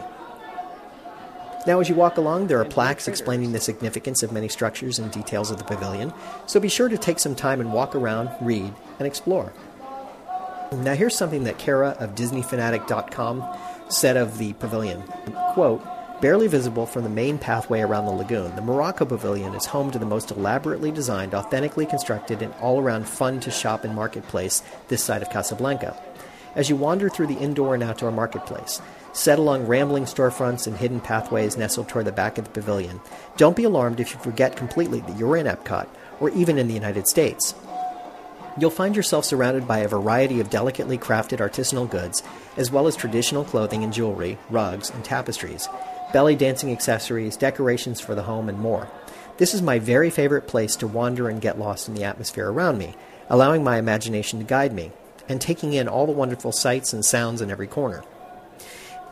Now, 1.67 1.79
as 1.79 1.87
you 1.87 1.95
walk 1.95 2.17
along, 2.17 2.47
there 2.47 2.59
are 2.59 2.65
plaques 2.65 3.07
explaining 3.07 3.51
the 3.51 3.59
significance 3.59 4.23
of 4.23 4.31
many 4.31 4.49
structures 4.49 4.97
and 4.97 5.11
details 5.11 5.51
of 5.51 5.57
the 5.57 5.63
pavilion, 5.63 6.11
so 6.47 6.59
be 6.59 6.67
sure 6.67 6.89
to 6.89 6.97
take 6.97 7.19
some 7.19 7.35
time 7.35 7.61
and 7.61 7.71
walk 7.71 7.93
around, 7.93 8.31
read, 8.41 8.73
and 8.97 9.07
explore. 9.07 9.53
Now, 10.71 10.95
here's 10.95 11.15
something 11.15 11.43
that 11.43 11.59
Kara 11.59 11.89
of 11.99 12.15
DisneyFanatic.com 12.15 13.57
said 13.91 14.17
of 14.17 14.37
the 14.37 14.53
pavilion. 14.53 15.01
Quote, 15.53 15.83
Barely 16.21 16.47
visible 16.47 16.85
from 16.85 17.01
the 17.01 17.09
main 17.09 17.39
pathway 17.39 17.81
around 17.81 18.05
the 18.05 18.11
lagoon, 18.11 18.55
the 18.55 18.61
Morocco 18.61 19.05
Pavilion 19.05 19.55
is 19.55 19.65
home 19.65 19.89
to 19.89 19.97
the 19.97 20.05
most 20.05 20.29
elaborately 20.29 20.91
designed, 20.91 21.33
authentically 21.33 21.87
constructed, 21.87 22.43
and 22.43 22.53
all 22.61 22.79
around 22.79 23.07
fun 23.07 23.39
to 23.39 23.49
shop 23.49 23.83
and 23.83 23.95
marketplace 23.95 24.61
this 24.87 25.03
side 25.03 25.23
of 25.23 25.31
Casablanca. 25.31 25.99
As 26.53 26.69
you 26.69 26.75
wander 26.75 27.09
through 27.09 27.25
the 27.25 27.39
indoor 27.39 27.73
and 27.73 27.81
outdoor 27.81 28.11
marketplace, 28.11 28.79
set 29.13 29.39
along 29.39 29.65
rambling 29.65 30.03
storefronts 30.03 30.67
and 30.67 30.77
hidden 30.77 30.99
pathways 30.99 31.57
nestled 31.57 31.89
toward 31.89 32.05
the 32.05 32.11
back 32.11 32.37
of 32.37 32.45
the 32.45 32.51
pavilion, 32.51 33.01
don't 33.35 33.55
be 33.55 33.63
alarmed 33.63 33.99
if 33.99 34.13
you 34.13 34.19
forget 34.19 34.55
completely 34.55 34.99
that 34.99 35.17
you're 35.17 35.37
in 35.37 35.47
Epcot 35.47 35.87
or 36.19 36.29
even 36.29 36.59
in 36.59 36.67
the 36.67 36.73
United 36.75 37.07
States. 37.07 37.55
You'll 38.57 38.69
find 38.69 38.95
yourself 38.95 39.25
surrounded 39.25 39.67
by 39.67 39.79
a 39.79 39.87
variety 39.87 40.39
of 40.39 40.49
delicately 40.49 40.97
crafted 40.97 41.39
artisanal 41.39 41.89
goods, 41.89 42.21
as 42.57 42.71
well 42.71 42.87
as 42.87 42.95
traditional 42.95 43.45
clothing 43.45 43.83
and 43.83 43.93
jewelry, 43.93 44.37
rugs, 44.49 44.89
and 44.89 45.03
tapestries 45.03 45.67
belly 46.11 46.35
dancing 46.35 46.71
accessories, 46.71 47.37
decorations 47.37 47.99
for 47.99 48.15
the 48.15 48.23
home, 48.23 48.49
and 48.49 48.59
more. 48.59 48.89
This 49.37 49.53
is 49.53 49.61
my 49.61 49.79
very 49.79 50.09
favorite 50.09 50.47
place 50.47 50.75
to 50.77 50.87
wander 50.87 51.29
and 51.29 51.41
get 51.41 51.59
lost 51.59 51.87
in 51.87 51.95
the 51.95 52.03
atmosphere 52.03 52.51
around 52.51 52.77
me, 52.77 52.95
allowing 53.29 53.63
my 53.63 53.77
imagination 53.77 54.39
to 54.39 54.45
guide 54.45 54.73
me, 54.73 54.91
and 55.29 55.39
taking 55.39 55.73
in 55.73 55.87
all 55.87 56.05
the 56.05 56.11
wonderful 56.11 56.51
sights 56.51 56.93
and 56.93 57.05
sounds 57.05 57.41
in 57.41 57.49
every 57.49 57.67
corner. 57.67 58.03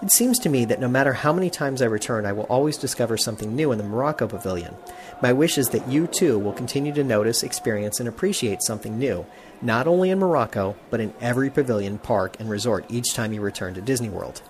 It 0.01 0.13
seems 0.13 0.39
to 0.39 0.49
me 0.49 0.63
that 0.63 0.79
no 0.79 0.87
matter 0.87 1.11
how 1.11 1.33
many 1.33 1.49
times 1.49 1.81
I 1.81 1.85
return, 1.85 2.25
I 2.25 2.31
will 2.31 2.45
always 2.45 2.77
discover 2.77 3.17
something 3.17 3.53
new 3.53 3.73
in 3.73 3.77
the 3.77 3.83
Morocco 3.83 4.27
Pavilion. 4.27 4.75
My 5.21 5.33
wish 5.33 5.57
is 5.57 5.69
that 5.69 5.89
you 5.89 6.07
too 6.07 6.39
will 6.39 6.53
continue 6.53 6.93
to 6.93 7.03
notice, 7.03 7.43
experience, 7.43 7.99
and 7.99 8.07
appreciate 8.07 8.63
something 8.63 8.97
new, 8.97 9.25
not 9.61 9.87
only 9.87 10.09
in 10.09 10.19
Morocco, 10.19 10.77
but 10.89 11.01
in 11.01 11.13
every 11.19 11.49
pavilion, 11.49 11.97
park, 11.97 12.37
and 12.39 12.49
resort 12.49 12.85
each 12.87 13.13
time 13.13 13.33
you 13.33 13.41
return 13.41 13.73
to 13.73 13.81
Disney 13.81 14.07
World. 14.07 14.41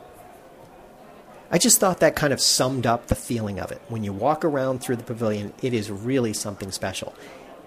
I 1.50 1.58
just 1.58 1.80
thought 1.80 2.00
that 2.02 2.16
kind 2.16 2.32
of 2.32 2.40
summed 2.40 2.86
up 2.86 3.08
the 3.08 3.16
feeling 3.16 3.60
of 3.60 3.72
it. 3.72 3.82
When 3.88 4.04
you 4.04 4.14
walk 4.14 4.46
around 4.46 4.80
through 4.80 4.98
the 4.98 5.04
pavilion, 5.04 5.54
it 5.64 5.74
is 5.74 5.90
really 5.90 6.34
something 6.34 6.72
special. 6.72 7.16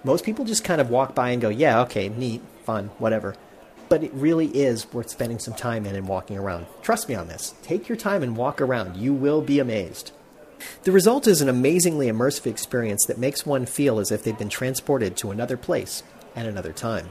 Most 0.05 0.25
people 0.25 0.45
just 0.45 0.63
kind 0.63 0.81
of 0.81 0.89
walk 0.89 1.17
by 1.17 1.31
and 1.31 1.43
go, 1.43 1.49
yeah, 1.49 1.81
okay, 1.81 2.09
neat, 2.09 2.43
fun, 2.63 2.91
whatever. 2.99 3.35
But 3.93 4.03
it 4.03 4.15
really 4.15 4.47
is 4.47 4.91
worth 4.95 5.11
spending 5.11 5.39
some 5.39 5.53
time 5.53 5.85
in 5.85 5.95
and 5.95 6.09
walking 6.09 6.39
around. 6.39 6.65
Trust 6.81 7.11
me 7.11 7.15
on 7.15 7.29
this. 7.29 7.53
Take 7.61 7.91
your 7.91 7.97
time 7.97 8.23
and 8.23 8.39
walk 8.39 8.59
around. 8.59 8.97
You 8.97 9.13
will 9.13 9.43
be 9.43 9.59
amazed. 9.59 10.13
The 10.85 10.93
result 10.93 11.27
is 11.27 11.43
an 11.43 11.51
amazingly 11.51 12.07
immersive 12.07 12.47
experience 12.47 13.05
that 13.05 13.19
makes 13.19 13.45
one 13.45 13.67
feel 13.67 13.99
as 13.99 14.11
if 14.11 14.25
they've 14.25 14.39
been 14.39 14.49
transported 14.49 15.15
to 15.19 15.31
another 15.31 15.59
place 15.59 16.05
and 16.35 16.49
another 16.49 16.73
time. 16.73 17.11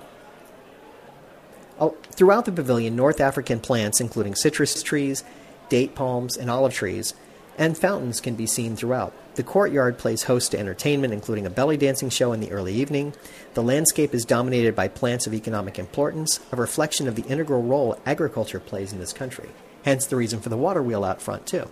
Oh, 1.79 1.95
throughout 2.13 2.45
the 2.45 2.51
pavilion, 2.51 2.95
North 2.95 3.21
African 3.21 3.59
plants, 3.59 4.01
including 4.01 4.33
citrus 4.33 4.81
trees, 4.81 5.23
date 5.69 5.93
palms, 5.93 6.35
and 6.35 6.50
olive 6.50 6.73
trees, 6.73 7.13
and 7.58 7.77
fountains 7.77 8.22
can 8.22 8.36
be 8.36 8.46
seen 8.46 8.75
throughout. 8.75 9.13
The 9.36 9.43
courtyard 9.43 9.98
plays 9.98 10.24
host 10.24 10.51
to 10.51 10.60
entertainment, 10.60 11.13
including 11.13 11.46
a 11.46 11.50
belly 11.50 11.77
dancing 11.77 12.10
show 12.10 12.34
in 12.34 12.39
the 12.39 12.51
early 12.51 12.74
evening. 12.74 13.13
The 13.53 13.63
landscape 13.63 14.13
is 14.13 14.25
dominated 14.25 14.75
by 14.75 14.88
plants 14.88 15.27
of 15.27 15.34
economic 15.34 15.79
importance, 15.79 16.39
a 16.51 16.55
reflection 16.55 17.08
of 17.08 17.15
the 17.15 17.24
integral 17.24 17.63
role 17.63 17.98
agriculture 18.05 18.60
plays 18.60 18.91
in 18.91 19.00
this 19.00 19.13
country. 19.13 19.50
Hence 19.84 20.05
the 20.05 20.15
reason 20.15 20.41
for 20.41 20.50
the 20.50 20.58
water 20.58 20.84
wheel 20.84 21.03
out 21.03 21.22
front, 21.22 21.46
too. 21.46 21.67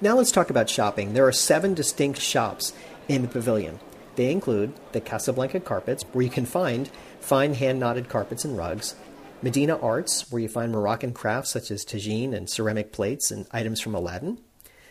Now 0.00 0.16
let's 0.16 0.32
talk 0.32 0.50
about 0.50 0.68
shopping. 0.68 1.14
There 1.14 1.26
are 1.26 1.32
seven 1.32 1.74
distinct 1.74 2.20
shops 2.20 2.72
in 3.08 3.22
the 3.22 3.28
pavilion. 3.28 3.78
They 4.16 4.30
include 4.30 4.74
the 4.92 5.00
Casablanca 5.00 5.60
Carpets, 5.60 6.04
where 6.12 6.24
you 6.24 6.30
can 6.30 6.44
find 6.44 6.90
fine 7.20 7.54
hand 7.54 7.80
knotted 7.80 8.08
carpets 8.08 8.44
and 8.44 8.56
rugs, 8.56 8.94
Medina 9.42 9.76
Arts, 9.76 10.30
where 10.30 10.40
you 10.40 10.48
find 10.48 10.70
Moroccan 10.70 11.12
crafts 11.12 11.50
such 11.50 11.72
as 11.72 11.84
tagine 11.84 12.32
and 12.32 12.48
ceramic 12.48 12.92
plates 12.92 13.32
and 13.32 13.46
items 13.50 13.80
from 13.80 13.94
Aladdin. 13.94 14.38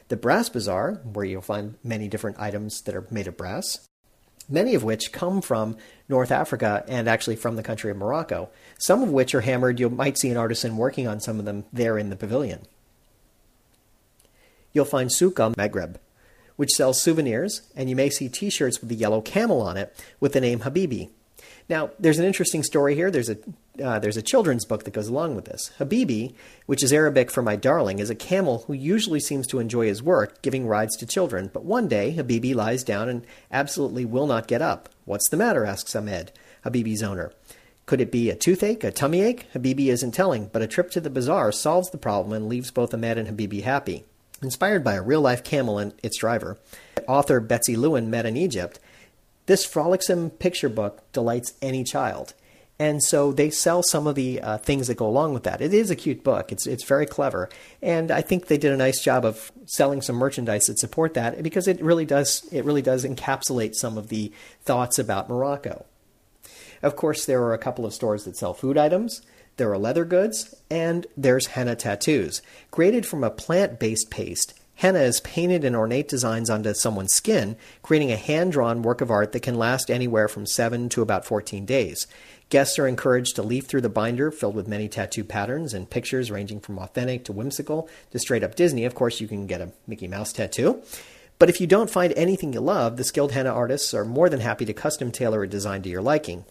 The 0.10 0.17
Brass 0.17 0.50
Bazaar, 0.50 0.96
where 1.05 1.24
you'll 1.24 1.41
find 1.41 1.75
many 1.86 2.10
different 2.10 2.38
items 2.38 2.81
that 2.81 2.93
are 2.93 3.08
made 3.10 3.27
of 3.27 3.38
brass, 3.38 3.88
many 4.50 4.75
of 4.75 4.84
which 4.84 5.13
come 5.13 5.41
from 5.41 5.77
North 6.10 6.31
Africa 6.31 6.84
and 6.89 7.08
actually 7.08 7.38
from 7.38 7.55
the 7.55 7.63
country 7.63 7.89
of 7.91 7.96
Morocco. 7.98 8.50
Some 8.77 9.01
of 9.01 9.10
which 9.10 9.34
are 9.34 9.41
hammered. 9.41 9.79
You 9.79 9.89
might 9.89 10.17
see 10.17 10.29
an 10.29 10.36
artisan 10.36 10.75
working 10.75 11.08
on 11.08 11.22
some 11.22 11.39
of 11.39 11.46
them 11.46 11.63
there 11.72 11.98
in 11.98 12.10
the 12.10 12.17
pavilion. 12.17 12.63
You'll 14.74 14.84
find 14.84 15.10
Souk 15.10 15.39
al 15.39 15.53
Maghreb, 15.53 15.96
which 16.58 16.72
sells 16.72 17.01
souvenirs, 17.01 17.62
and 17.74 17.89
you 17.89 17.96
may 17.96 18.10
see 18.10 18.27
t 18.27 18.50
shirts 18.50 18.81
with 18.81 18.89
the 18.89 18.96
yellow 18.96 19.22
camel 19.22 19.62
on 19.62 19.77
it 19.77 19.96
with 20.20 20.34
the 20.34 20.41
name 20.41 20.60
Habibi. 20.60 21.10
Now, 21.70 21.91
there's 22.00 22.20
an 22.20 22.25
interesting 22.25 22.63
story 22.63 22.96
here. 22.96 23.10
There's 23.10 23.29
a 23.29 23.38
uh, 23.82 24.00
there's 24.00 24.18
a 24.18 24.22
children's 24.22 24.66
book 24.66 24.84
that 24.84 24.94
goes 24.94 25.08
along 25.08 25.36
with 25.36 25.46
this. 25.46 25.72
Habibi, 25.80 26.34
which 26.66 26.84
is 26.84 26.92
Arabic 26.92 27.32
for 27.32 27.42
my 27.42 27.56
darling, 27.56 28.00
is 28.00 28.10
a 28.10 28.16
camel 28.16 28.66
who 28.68 28.74
usually 28.74 29.20
seems 29.20 29.48
to 29.48 29.60
enjoy 29.60 29.86
his 29.88 30.04
work, 30.04 30.42
giving 30.42 30.68
rides 30.68 30.98
to 30.98 31.06
children. 31.06 31.50
But 31.54 31.63
one 31.63 31.88
day, 31.88 32.13
Habibi 32.16 32.54
lies 32.54 32.84
down 32.84 33.08
and 33.08 33.25
absolutely 33.51 34.04
will 34.04 34.28
not 34.28 34.48
get 34.48 34.62
up. 34.62 34.90
What's 35.06 35.30
the 35.30 35.38
matter? 35.38 35.66
asks 35.66 35.96
Ahmed, 35.96 36.32
Habibi's 36.66 37.04
owner. 37.04 37.32
Could 37.86 38.01
it 38.01 38.12
be 38.12 38.30
a 38.30 38.36
toothache, 38.36 38.84
a 38.84 38.92
tummy 38.92 39.22
ache? 39.22 39.48
Habibi 39.54 39.88
isn't 39.88 40.12
telling, 40.12 40.48
but 40.48 40.62
a 40.62 40.68
trip 40.68 40.92
to 40.92 41.01
the 41.01 41.10
bazaar 41.10 41.51
solves 41.51 41.90
the 41.90 41.98
problem 41.98 42.34
and 42.34 42.48
leaves 42.48 42.72
both 42.72 42.94
Ahmed 42.94 43.18
and 43.18 43.28
Habibi 43.28 43.63
happy. 43.63 44.06
Inspired 44.42 44.84
by 44.84 44.94
a 44.94 45.01
real 45.01 45.22
life 45.22 45.44
camel 45.44 45.78
and 45.78 45.94
its 46.01 46.18
driver, 46.18 46.58
author 47.08 47.40
Betsy 47.40 47.75
Lewin 47.75 48.10
met 48.10 48.25
in 48.25 48.36
Egypt. 48.36 48.80
This 49.46 49.66
frolicsome 49.66 50.32
picture 50.32 50.70
book 50.70 51.04
delights 51.13 51.54
any 51.62 51.84
child. 51.84 52.34
And 52.82 53.04
so 53.04 53.32
they 53.32 53.52
sell 53.52 53.84
some 53.84 54.08
of 54.08 54.16
the 54.16 54.42
uh, 54.42 54.58
things 54.58 54.88
that 54.88 54.98
go 54.98 55.06
along 55.06 55.36
with 55.36 55.44
that. 55.44 55.62
It 55.62 55.72
is 55.72 55.92
a 55.92 55.96
cute 55.96 56.24
book. 56.24 56.52
It's 56.52 56.66
it's 56.66 56.84
very 56.84 57.06
clever, 57.06 57.48
and 57.80 58.10
I 58.10 58.22
think 58.22 58.48
they 58.48 58.58
did 58.58 58.72
a 58.72 58.76
nice 58.76 59.04
job 59.04 59.24
of 59.24 59.52
selling 59.68 60.02
some 60.02 60.16
merchandise 60.16 60.66
that 60.66 60.80
support 60.80 61.14
that 61.14 61.44
because 61.44 61.68
it 61.68 61.80
really 61.80 62.06
does 62.06 62.50
it 62.52 62.66
really 62.66 62.82
does 62.82 63.06
encapsulate 63.06 63.76
some 63.76 64.00
of 64.00 64.08
the 64.08 64.32
thoughts 64.64 64.98
about 64.98 65.30
Morocco. 65.30 65.86
Of 66.82 66.96
course, 66.96 67.24
there 67.24 67.44
are 67.44 67.54
a 67.54 67.60
couple 67.60 67.86
of 67.86 67.94
stores 67.94 68.24
that 68.24 68.36
sell 68.36 68.56
food 68.56 68.80
items. 68.80 69.22
There 69.58 69.72
are 69.72 69.78
leather 69.78 70.04
goods, 70.04 70.56
and 70.72 71.06
there's 71.16 71.54
henna 71.54 71.76
tattoos 71.76 72.42
created 72.72 73.06
from 73.06 73.24
a 73.24 73.30
plant-based 73.30 74.10
paste. 74.10 74.56
Henna 74.82 75.02
is 75.02 75.22
painted 75.22 75.64
in 75.64 75.76
ornate 75.76 76.08
designs 76.08 76.50
onto 76.50 76.74
someone's 76.74 77.14
skin, 77.14 77.56
creating 77.84 78.12
a 78.12 78.18
hand 78.18 78.54
drawn 78.54 78.82
work 78.82 79.00
of 79.00 79.12
art 79.12 79.32
that 79.32 79.44
can 79.44 79.54
last 79.54 79.92
anywhere 79.92 80.28
from 80.28 80.48
7 80.48 80.90
to 80.90 81.04
about 81.04 81.24
14 81.24 81.68
days. 81.68 82.08
Guests 82.51 82.77
are 82.77 82.88
encouraged 82.88 83.38
to 83.38 83.43
leaf 83.43 83.65
through 83.65 83.79
the 83.79 83.88
binder 83.88 84.29
filled 84.29 84.55
with 84.55 84.67
many 84.67 84.89
tattoo 84.89 85.24
patterns 85.24 85.74
and 85.74 85.89
pictures 85.89 86.29
ranging 86.29 86.60
from 86.60 86.79
authentic 86.79 87.24
to 87.24 87.31
whimsical 87.31 87.88
to 88.12 88.20
straight 88.20 88.43
up 88.43 88.55
Disney. 88.55 88.84
Of 88.84 88.93
course, 88.93 89.22
you 89.22 89.27
can 89.29 89.48
get 89.48 89.62
a 89.62 89.72
Mickey 89.88 90.10
Mouse 90.10 90.34
tattoo. 90.34 90.84
But 91.39 91.50
if 91.50 91.62
you 91.62 91.65
don't 91.65 91.89
find 91.89 92.12
anything 92.12 92.51
you 92.51 92.60
love, 92.60 92.98
the 92.98 93.05
skilled 93.05 93.31
henna 93.31 93.51
artists 93.51 93.93
are 93.93 94.03
more 94.03 94.27
than 94.27 94.41
happy 94.41 94.65
to 94.65 94.74
custom 94.74 95.13
tailor 95.13 95.43
a 95.43 95.48
design 95.48 95.81
to 95.84 95.89
your 95.89 96.01
liking. 96.01 96.43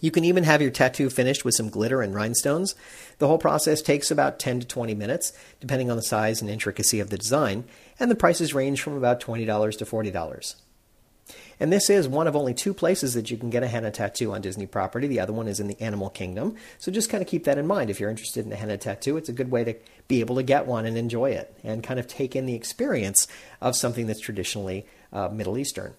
You 0.00 0.12
can 0.12 0.24
even 0.24 0.44
have 0.44 0.62
your 0.62 0.70
tattoo 0.70 1.10
finished 1.10 1.44
with 1.44 1.56
some 1.56 1.68
glitter 1.68 2.00
and 2.00 2.14
rhinestones. 2.14 2.76
The 3.18 3.26
whole 3.26 3.38
process 3.38 3.82
takes 3.82 4.12
about 4.12 4.38
10 4.38 4.60
to 4.60 4.66
20 4.68 4.94
minutes, 4.94 5.32
depending 5.58 5.90
on 5.90 5.96
the 5.96 6.02
size 6.04 6.40
and 6.40 6.48
intricacy 6.48 7.00
of 7.00 7.10
the 7.10 7.18
design, 7.18 7.64
and 7.98 8.08
the 8.08 8.14
prices 8.14 8.54
range 8.54 8.82
from 8.82 8.96
about 8.96 9.20
$20 9.20 9.78
to 9.78 9.84
$40. 9.84 10.54
And 11.60 11.72
this 11.72 11.90
is 11.90 12.06
one 12.06 12.26
of 12.26 12.36
only 12.36 12.54
two 12.54 12.72
places 12.72 13.14
that 13.14 13.30
you 13.30 13.36
can 13.36 13.50
get 13.50 13.62
a 13.62 13.68
henna 13.68 13.90
tattoo 13.90 14.32
on 14.32 14.40
Disney 14.40 14.66
property. 14.66 15.06
The 15.06 15.20
other 15.20 15.32
one 15.32 15.48
is 15.48 15.60
in 15.60 15.66
the 15.66 15.80
Animal 15.80 16.10
Kingdom. 16.10 16.54
So 16.78 16.92
just 16.92 17.10
kind 17.10 17.22
of 17.22 17.28
keep 17.28 17.44
that 17.44 17.58
in 17.58 17.66
mind. 17.66 17.90
If 17.90 17.98
you're 17.98 18.10
interested 18.10 18.46
in 18.46 18.52
a 18.52 18.56
henna 18.56 18.76
tattoo, 18.76 19.16
it's 19.16 19.28
a 19.28 19.32
good 19.32 19.50
way 19.50 19.64
to 19.64 19.74
be 20.06 20.20
able 20.20 20.36
to 20.36 20.42
get 20.42 20.66
one 20.66 20.86
and 20.86 20.96
enjoy 20.96 21.30
it 21.30 21.54
and 21.64 21.82
kind 21.82 21.98
of 21.98 22.06
take 22.06 22.36
in 22.36 22.46
the 22.46 22.54
experience 22.54 23.26
of 23.60 23.76
something 23.76 24.06
that's 24.06 24.20
traditionally 24.20 24.86
uh, 25.12 25.28
Middle 25.28 25.58
Eastern. 25.58 25.94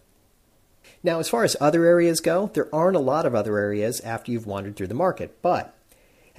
Now, 1.04 1.20
as 1.20 1.30
far 1.30 1.44
as 1.44 1.56
other 1.62 1.86
areas 1.86 2.20
go, 2.20 2.52
there 2.54 2.74
aren't 2.74 2.98
a 2.98 3.02
lot 3.02 3.26
of 3.26 3.36
other 3.36 3.58
areas 3.58 4.02
after 4.02 4.32
you've 4.32 4.48
wandered 4.48 4.76
through 4.76 4.88
the 4.88 4.94
market, 4.94 5.42
but 5.42 5.76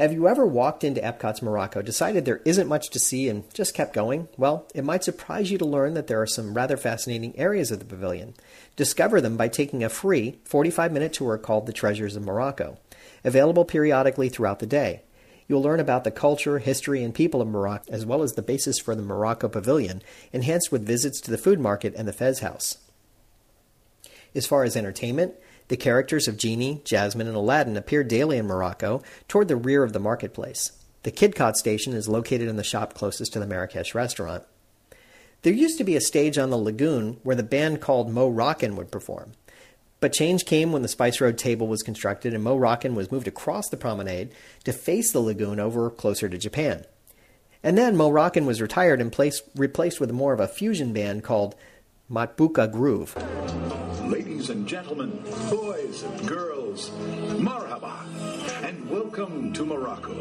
Have 0.01 0.15
you 0.15 0.29
ever 0.29 0.47
walked 0.47 0.83
into 0.83 1.03
Epcot's 1.03 1.43
Morocco, 1.43 1.83
decided 1.83 2.25
there 2.25 2.41
isn't 2.47 2.67
much 2.67 2.89
to 2.89 2.99
see, 2.99 3.29
and 3.29 3.45
just 3.53 3.75
kept 3.75 3.93
going? 3.93 4.29
Well, 4.39 4.67
it 4.75 4.83
might 4.83 5.05
surprise 5.05 5.51
you 5.51 5.59
to 5.59 5.67
learn 5.67 5.93
that 5.93 6.07
there 6.07 6.23
are 6.23 6.27
some 6.27 6.55
rather 6.55 6.79
fascinating 6.79 7.39
areas 7.39 7.71
of 7.71 7.81
the 7.81 7.85
pavilion. 7.85 8.33
Discover 8.77 9.21
them 9.21 9.37
by 9.37 9.49
taking 9.49 9.85
a 9.85 9.91
free 9.91 10.39
45 10.45 10.91
minute 10.91 11.13
tour 11.13 11.37
called 11.37 11.67
The 11.67 11.75
Treasures 11.75 12.17
of 12.17 12.25
Morocco, 12.25 12.79
available 13.25 13.67
periodically 13.67 14.31
throughout 14.31 14.61
the 14.61 14.67
day. 14.67 15.03
You'll 15.47 15.61
learn 15.61 15.81
about 15.81 16.05
the 16.05 16.11
culture, 16.11 16.61
history, 16.61 17.05
and 17.05 17.15
people 17.15 17.43
of 17.43 17.49
Morocco, 17.49 17.93
as 17.93 18.07
well 18.07 18.23
as 18.23 18.33
the 18.33 18.41
basis 18.41 18.79
for 18.79 18.95
the 18.95 19.03
Morocco 19.03 19.51
Pavilion, 19.51 20.01
enhanced 20.33 20.73
with 20.73 20.87
visits 20.87 21.21
to 21.21 21.31
the 21.31 21.37
food 21.37 21.61
market 21.61 21.93
and 21.95 22.09
the 22.09 22.15
Fez 22.15 22.39
House. 22.39 22.79
As 24.35 24.47
far 24.47 24.65
as 24.65 24.77
entertainment, 24.79 25.35
the 25.71 25.77
characters 25.77 26.27
of 26.27 26.37
Genie, 26.37 26.83
Jasmine, 26.85 27.29
and 27.29 27.37
Aladdin 27.37 27.77
appear 27.77 28.03
daily 28.03 28.37
in 28.37 28.47
Morocco 28.47 29.03
toward 29.29 29.47
the 29.47 29.55
rear 29.55 29.85
of 29.85 29.93
the 29.93 30.01
marketplace. 30.01 30.73
The 31.05 31.13
Kidcot 31.13 31.55
station 31.55 31.93
is 31.93 32.09
located 32.09 32.49
in 32.49 32.57
the 32.57 32.65
shop 32.65 32.93
closest 32.93 33.33
to 33.33 33.39
the 33.39 33.47
Marrakesh 33.47 33.95
restaurant. 33.95 34.43
There 35.43 35.53
used 35.53 35.79
to 35.79 35.85
be 35.85 35.95
a 35.95 36.01
stage 36.01 36.39
on 36.39 36.51
the 36.51 36.59
lagoon 36.59 37.21
where 37.23 37.37
the 37.37 37.45
band 37.45 37.81
called 37.81 38.11
Mo 38.11 38.29
Rockin 38.29 38.75
would 38.75 38.91
perform. 38.91 39.33
But 40.01 40.13
change 40.13 40.45
came 40.45 40.73
when 40.73 40.83
the 40.83 40.89
Spice 40.89 41.21
Road 41.21 41.39
table 41.39 41.69
was 41.69 41.85
constructed 41.85 42.35
and 42.35 42.43
Mo 42.43 42.57
Rockin 42.57 42.97
was 42.97 43.13
moved 43.13 43.29
across 43.29 43.69
the 43.69 43.77
promenade 43.77 44.33
to 44.65 44.73
face 44.73 45.13
the 45.13 45.21
lagoon 45.21 45.61
over 45.61 45.89
closer 45.89 46.29
to 46.29 46.37
Japan. 46.37 46.85
And 47.63 47.79
then 47.79 47.97
Mo 47.97 48.11
Rockin 48.11 48.45
was 48.45 48.61
retired 48.61 49.01
and 49.01 49.13
placed, 49.13 49.45
replaced 49.55 50.01
with 50.01 50.11
more 50.11 50.33
of 50.33 50.41
a 50.41 50.49
fusion 50.49 50.93
band 50.93 51.23
called 51.23 51.55
Matbuka 52.11 52.67
Groove. 52.71 53.15
Ladies 54.11 54.51
and 54.51 54.67
gentlemen, 54.67 55.23
boys 55.49 56.03
and 56.03 56.27
girls, 56.27 56.91
marhaba, 57.39 58.03
and 58.65 58.91
welcome 58.91 59.53
to 59.53 59.65
Morocco. 59.65 60.15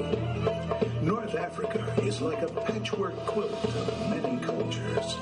North 1.01 1.34
Africa 1.34 1.91
is 2.03 2.22
like 2.22 2.43
a 2.43 2.48
patchwork 2.48 3.15
quilt 3.25 3.65
of 3.65 4.10
many 4.12 4.38
cultures, 4.39 5.17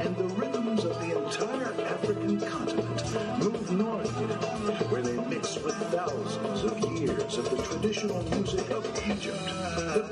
and 0.00 0.14
the 0.14 0.28
rhythms 0.34 0.84
of 0.84 1.00
the 1.00 1.16
entire 1.16 1.72
African 1.86 2.38
continent 2.38 3.38
move 3.38 3.72
northward, 3.72 4.90
where 4.90 5.00
they 5.00 5.16
mix 5.30 5.56
with 5.62 5.76
thousands 5.94 6.64
of 6.64 6.78
years 7.00 7.38
of 7.38 7.48
the 7.48 7.62
traditional 7.62 8.22
music 8.24 8.68
of 8.68 8.84
Egypt, 9.08 9.46
the 9.94 10.04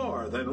more 0.00 0.28
than 0.30 0.49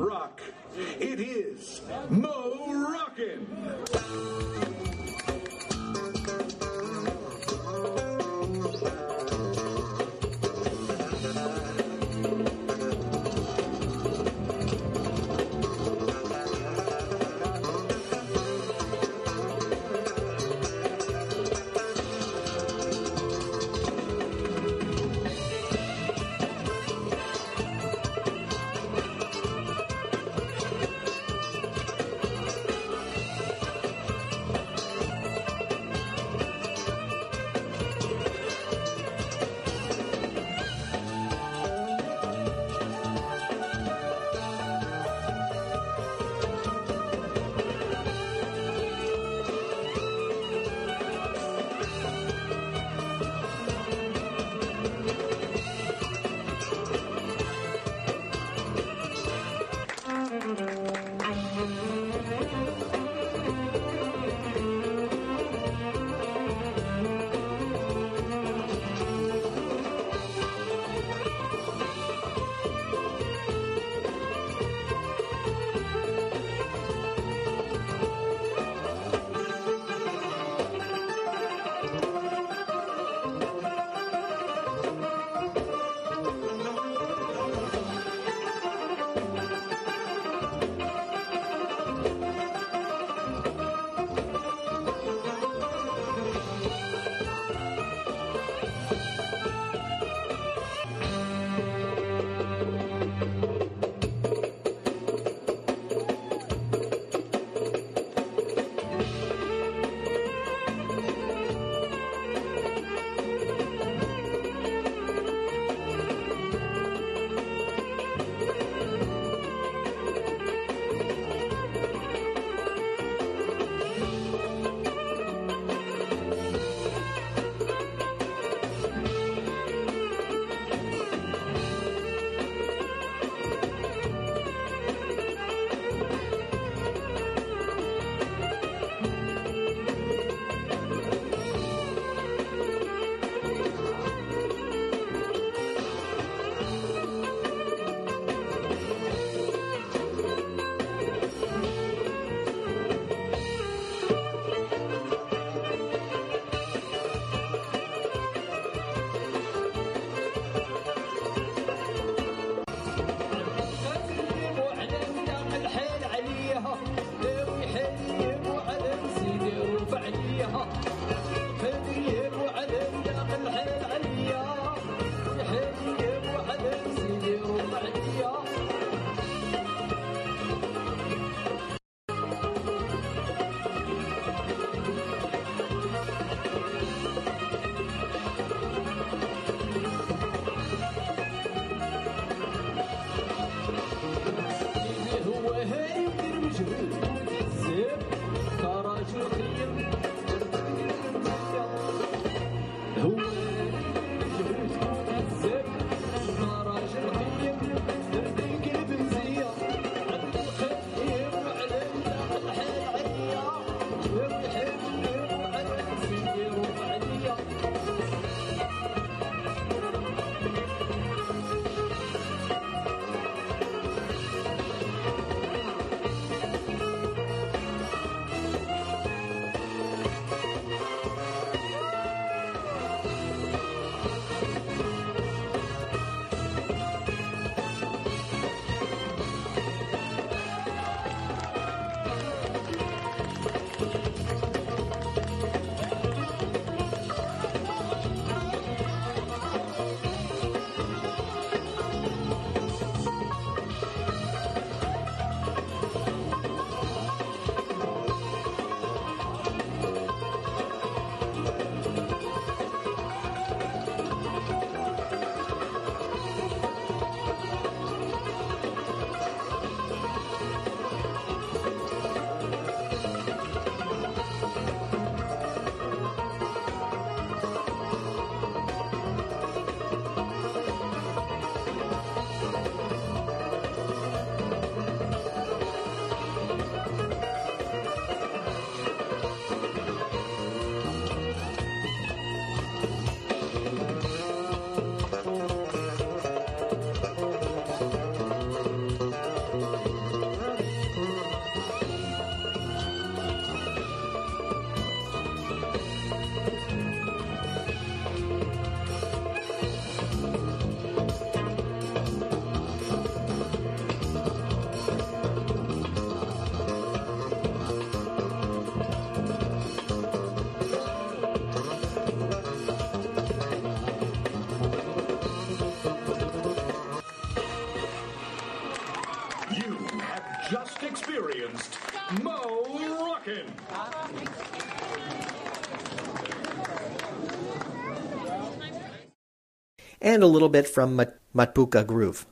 And 340.08 340.24
a 340.24 340.28
little 340.28 340.48
bit 340.48 340.70
from 340.70 340.96
Mat- 340.96 341.20
Matbuka 341.36 341.86
Groove. 341.86 342.26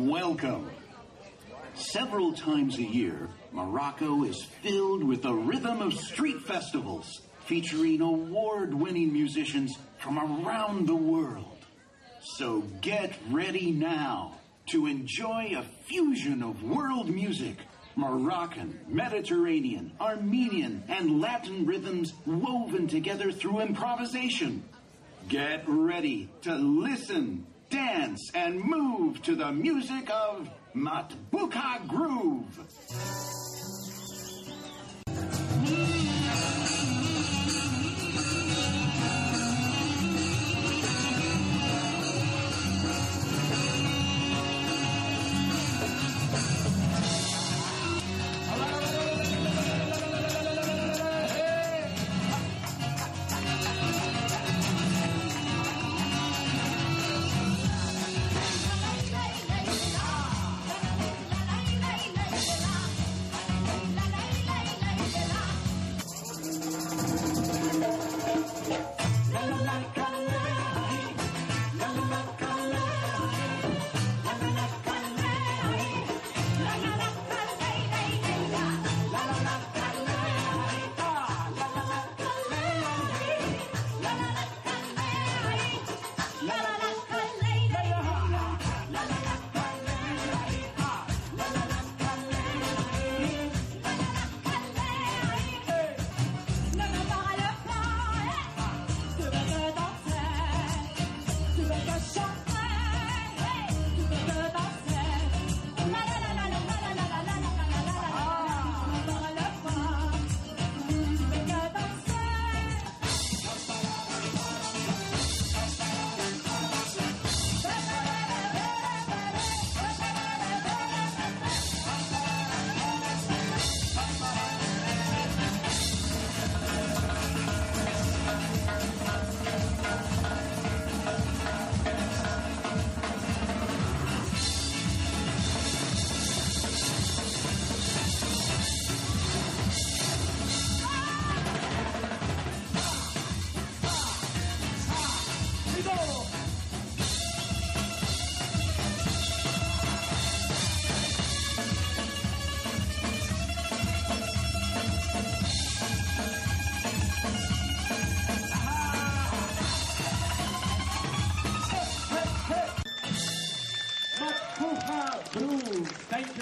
Welcome. 0.00 0.68
Several 1.74 2.32
times 2.32 2.76
a 2.78 2.82
year, 2.82 3.28
Morocco 3.52 4.24
is 4.24 4.42
filled 4.60 5.04
with 5.04 5.22
the 5.22 5.32
rhythm 5.32 5.80
of 5.80 5.94
street 5.94 6.40
festivals 6.40 7.20
featuring 7.46 8.00
award 8.00 8.74
winning 8.74 9.12
musicians 9.12 9.78
from 9.98 10.18
around 10.18 10.88
the 10.88 10.96
world. 11.14 11.64
So 12.20 12.62
get 12.80 13.16
ready 13.30 13.70
now 13.70 14.40
to 14.70 14.88
enjoy 14.88 15.52
a 15.56 15.62
fusion 15.86 16.42
of 16.42 16.64
world 16.64 17.08
music 17.08 17.58
Moroccan, 17.98 18.78
Mediterranean, 18.86 19.90
Armenian, 20.00 20.84
and 20.86 21.20
Latin 21.20 21.66
rhythms 21.66 22.14
woven 22.26 22.86
together 22.86 23.32
through 23.32 23.58
improvisation. 23.58 24.62
Get 25.28 25.64
ready 25.66 26.28
to 26.42 26.54
listen, 26.54 27.44
dance, 27.70 28.30
and 28.34 28.62
move 28.62 29.20
to 29.22 29.34
the 29.34 29.50
music 29.50 30.08
of 30.10 30.48
Matbuka 30.76 31.88
Groove. 31.88 33.57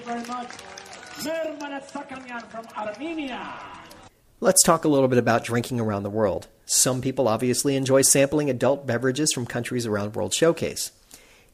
Very 0.07 0.25
much. 0.27 0.49
Sakanyan 1.19 2.43
from 2.49 2.65
Armenia. 2.77 3.55
Let's 4.39 4.63
talk 4.63 4.85
a 4.85 4.89
little 4.89 5.09
bit 5.09 5.19
about 5.19 5.45
drinking 5.45 5.81
around 5.81 6.05
the 6.05 6.11
world. 6.11 6.47
Some 6.65 7.01
people 7.01 7.27
obviously 7.27 7.75
enjoy 7.75 8.03
sampling 8.03 8.49
adult 8.49 8.87
beverages 8.87 9.33
from 9.33 9.47
countries 9.47 9.85
around 9.85 10.13
the 10.13 10.19
World 10.19 10.33
Showcase. 10.33 10.93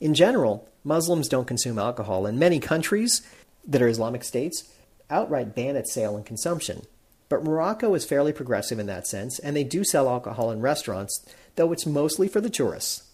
In 0.00 0.12
general, 0.14 0.68
Muslims 0.84 1.28
don't 1.28 1.46
consume 1.46 1.78
alcohol, 1.78 2.26
and 2.26 2.38
many 2.38 2.58
countries 2.58 3.22
that 3.66 3.80
are 3.80 3.88
Islamic 3.88 4.22
states 4.22 4.70
outright 5.08 5.54
ban 5.54 5.76
its 5.76 5.92
sale 5.92 6.16
and 6.16 6.26
consumption. 6.26 6.82
But 7.30 7.44
Morocco 7.44 7.94
is 7.94 8.04
fairly 8.04 8.32
progressive 8.32 8.78
in 8.78 8.86
that 8.86 9.06
sense, 9.06 9.38
and 9.38 9.56
they 9.56 9.64
do 9.64 9.84
sell 9.84 10.08
alcohol 10.08 10.50
in 10.50 10.60
restaurants, 10.60 11.24
though 11.56 11.72
it's 11.72 11.86
mostly 11.86 12.28
for 12.28 12.42
the 12.42 12.50
tourists. 12.50 13.04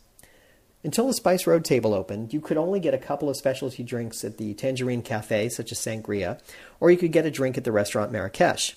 Until 0.84 1.08
the 1.08 1.12
Spice 1.12 1.46
Road 1.46 1.64
table 1.64 1.92
opened, 1.92 2.32
you 2.32 2.40
could 2.40 2.56
only 2.56 2.78
get 2.78 2.94
a 2.94 2.98
couple 2.98 3.28
of 3.28 3.36
specialty 3.36 3.82
drinks 3.82 4.22
at 4.24 4.36
the 4.36 4.54
Tangerine 4.54 5.02
Cafe, 5.02 5.48
such 5.48 5.72
as 5.72 5.78
sangria, 5.78 6.40
or 6.78 6.90
you 6.90 6.96
could 6.96 7.10
get 7.10 7.26
a 7.26 7.30
drink 7.30 7.58
at 7.58 7.64
the 7.64 7.72
restaurant 7.72 8.12
Marrakesh. 8.12 8.76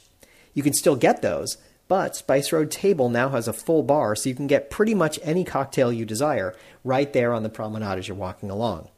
You 0.53 0.63
can 0.63 0.73
still 0.73 0.95
get 0.95 1.21
those, 1.21 1.57
but 1.87 2.15
Spice 2.15 2.51
Road 2.51 2.71
Table 2.71 3.09
now 3.09 3.29
has 3.29 3.47
a 3.47 3.53
full 3.53 3.83
bar, 3.83 4.15
so 4.15 4.29
you 4.29 4.35
can 4.35 4.47
get 4.47 4.71
pretty 4.71 4.95
much 4.95 5.19
any 5.21 5.43
cocktail 5.43 5.93
you 5.93 6.05
desire 6.05 6.55
right 6.83 7.11
there 7.13 7.33
on 7.33 7.43
the 7.43 7.49
promenade 7.49 7.99
as 7.99 8.07
you're 8.07 8.17
walking 8.17 8.49
along. 8.49 8.89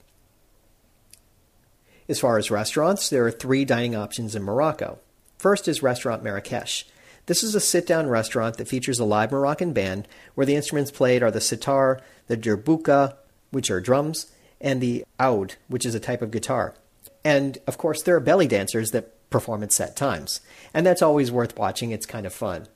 As 2.07 2.19
far 2.19 2.37
as 2.37 2.51
restaurants, 2.51 3.09
there 3.09 3.25
are 3.25 3.31
three 3.31 3.65
dining 3.65 3.95
options 3.95 4.35
in 4.35 4.43
Morocco. 4.43 4.99
First 5.37 5.67
is 5.67 5.83
Restaurant 5.83 6.23
Marrakesh. 6.23 6.85
This 7.25 7.41
is 7.41 7.55
a 7.55 7.61
sit 7.61 7.87
down 7.87 8.09
restaurant 8.09 8.57
that 8.57 8.67
features 8.67 8.99
a 8.99 9.05
live 9.05 9.31
Moroccan 9.31 9.71
band 9.71 10.07
where 10.35 10.45
the 10.45 10.55
instruments 10.55 10.91
played 10.91 11.23
are 11.23 11.31
the 11.31 11.39
sitar, 11.39 12.01
the 12.27 12.35
derbouka, 12.35 13.15
which 13.51 13.71
are 13.71 13.79
drums, 13.79 14.31
and 14.59 14.81
the 14.81 15.05
oud, 15.19 15.55
which 15.69 15.85
is 15.85 15.95
a 15.95 16.01
type 16.01 16.21
of 16.21 16.31
guitar. 16.31 16.75
And 17.23 17.59
of 17.65 17.77
course, 17.77 18.01
there 18.01 18.15
are 18.15 18.19
belly 18.19 18.47
dancers 18.47 18.91
that 18.91 19.29
perform 19.29 19.63
at 19.63 19.71
set 19.71 19.95
times. 19.95 20.41
And 20.73 20.85
that's 20.85 21.01
always 21.01 21.31
worth 21.31 21.57
watching, 21.57 21.91
it's 21.91 22.05
kind 22.05 22.25
of 22.25 22.33
fun. 22.33 22.67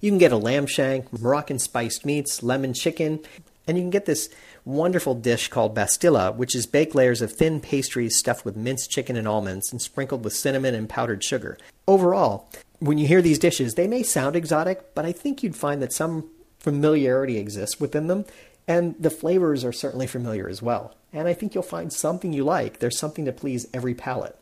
You 0.00 0.10
can 0.10 0.18
get 0.18 0.32
a 0.32 0.36
lamb 0.36 0.66
shank, 0.66 1.10
Moroccan 1.12 1.58
spiced 1.58 2.04
meats, 2.04 2.42
lemon 2.42 2.74
chicken, 2.74 3.20
and 3.66 3.78
you 3.78 3.82
can 3.82 3.90
get 3.90 4.04
this 4.04 4.28
wonderful 4.66 5.14
dish 5.14 5.48
called 5.48 5.74
bastilla, 5.74 6.32
which 6.32 6.54
is 6.54 6.66
baked 6.66 6.94
layers 6.94 7.22
of 7.22 7.32
thin 7.32 7.60
pastries 7.60 8.16
stuffed 8.16 8.44
with 8.44 8.56
minced 8.56 8.90
chicken 8.90 9.16
and 9.16 9.26
almonds 9.26 9.72
and 9.72 9.80
sprinkled 9.80 10.22
with 10.22 10.34
cinnamon 10.34 10.74
and 10.74 10.88
powdered 10.88 11.24
sugar. 11.24 11.56
Overall, 11.88 12.50
when 12.80 12.98
you 12.98 13.06
hear 13.06 13.22
these 13.22 13.38
dishes, 13.38 13.74
they 13.74 13.86
may 13.86 14.02
sound 14.02 14.36
exotic, 14.36 14.94
but 14.94 15.04
I 15.04 15.12
think 15.12 15.42
you'd 15.42 15.56
find 15.56 15.80
that 15.82 15.92
some 15.92 16.30
familiarity 16.58 17.38
exists 17.38 17.80
within 17.80 18.06
them, 18.06 18.24
and 18.66 18.94
the 18.98 19.10
flavors 19.10 19.64
are 19.64 19.72
certainly 19.72 20.06
familiar 20.06 20.48
as 20.48 20.62
well. 20.62 20.94
And 21.12 21.28
I 21.28 21.34
think 21.34 21.54
you'll 21.54 21.62
find 21.62 21.92
something 21.92 22.32
you 22.32 22.44
like. 22.44 22.78
There's 22.78 22.98
something 22.98 23.24
to 23.26 23.32
please 23.32 23.66
every 23.72 23.94
palate. 23.94 24.36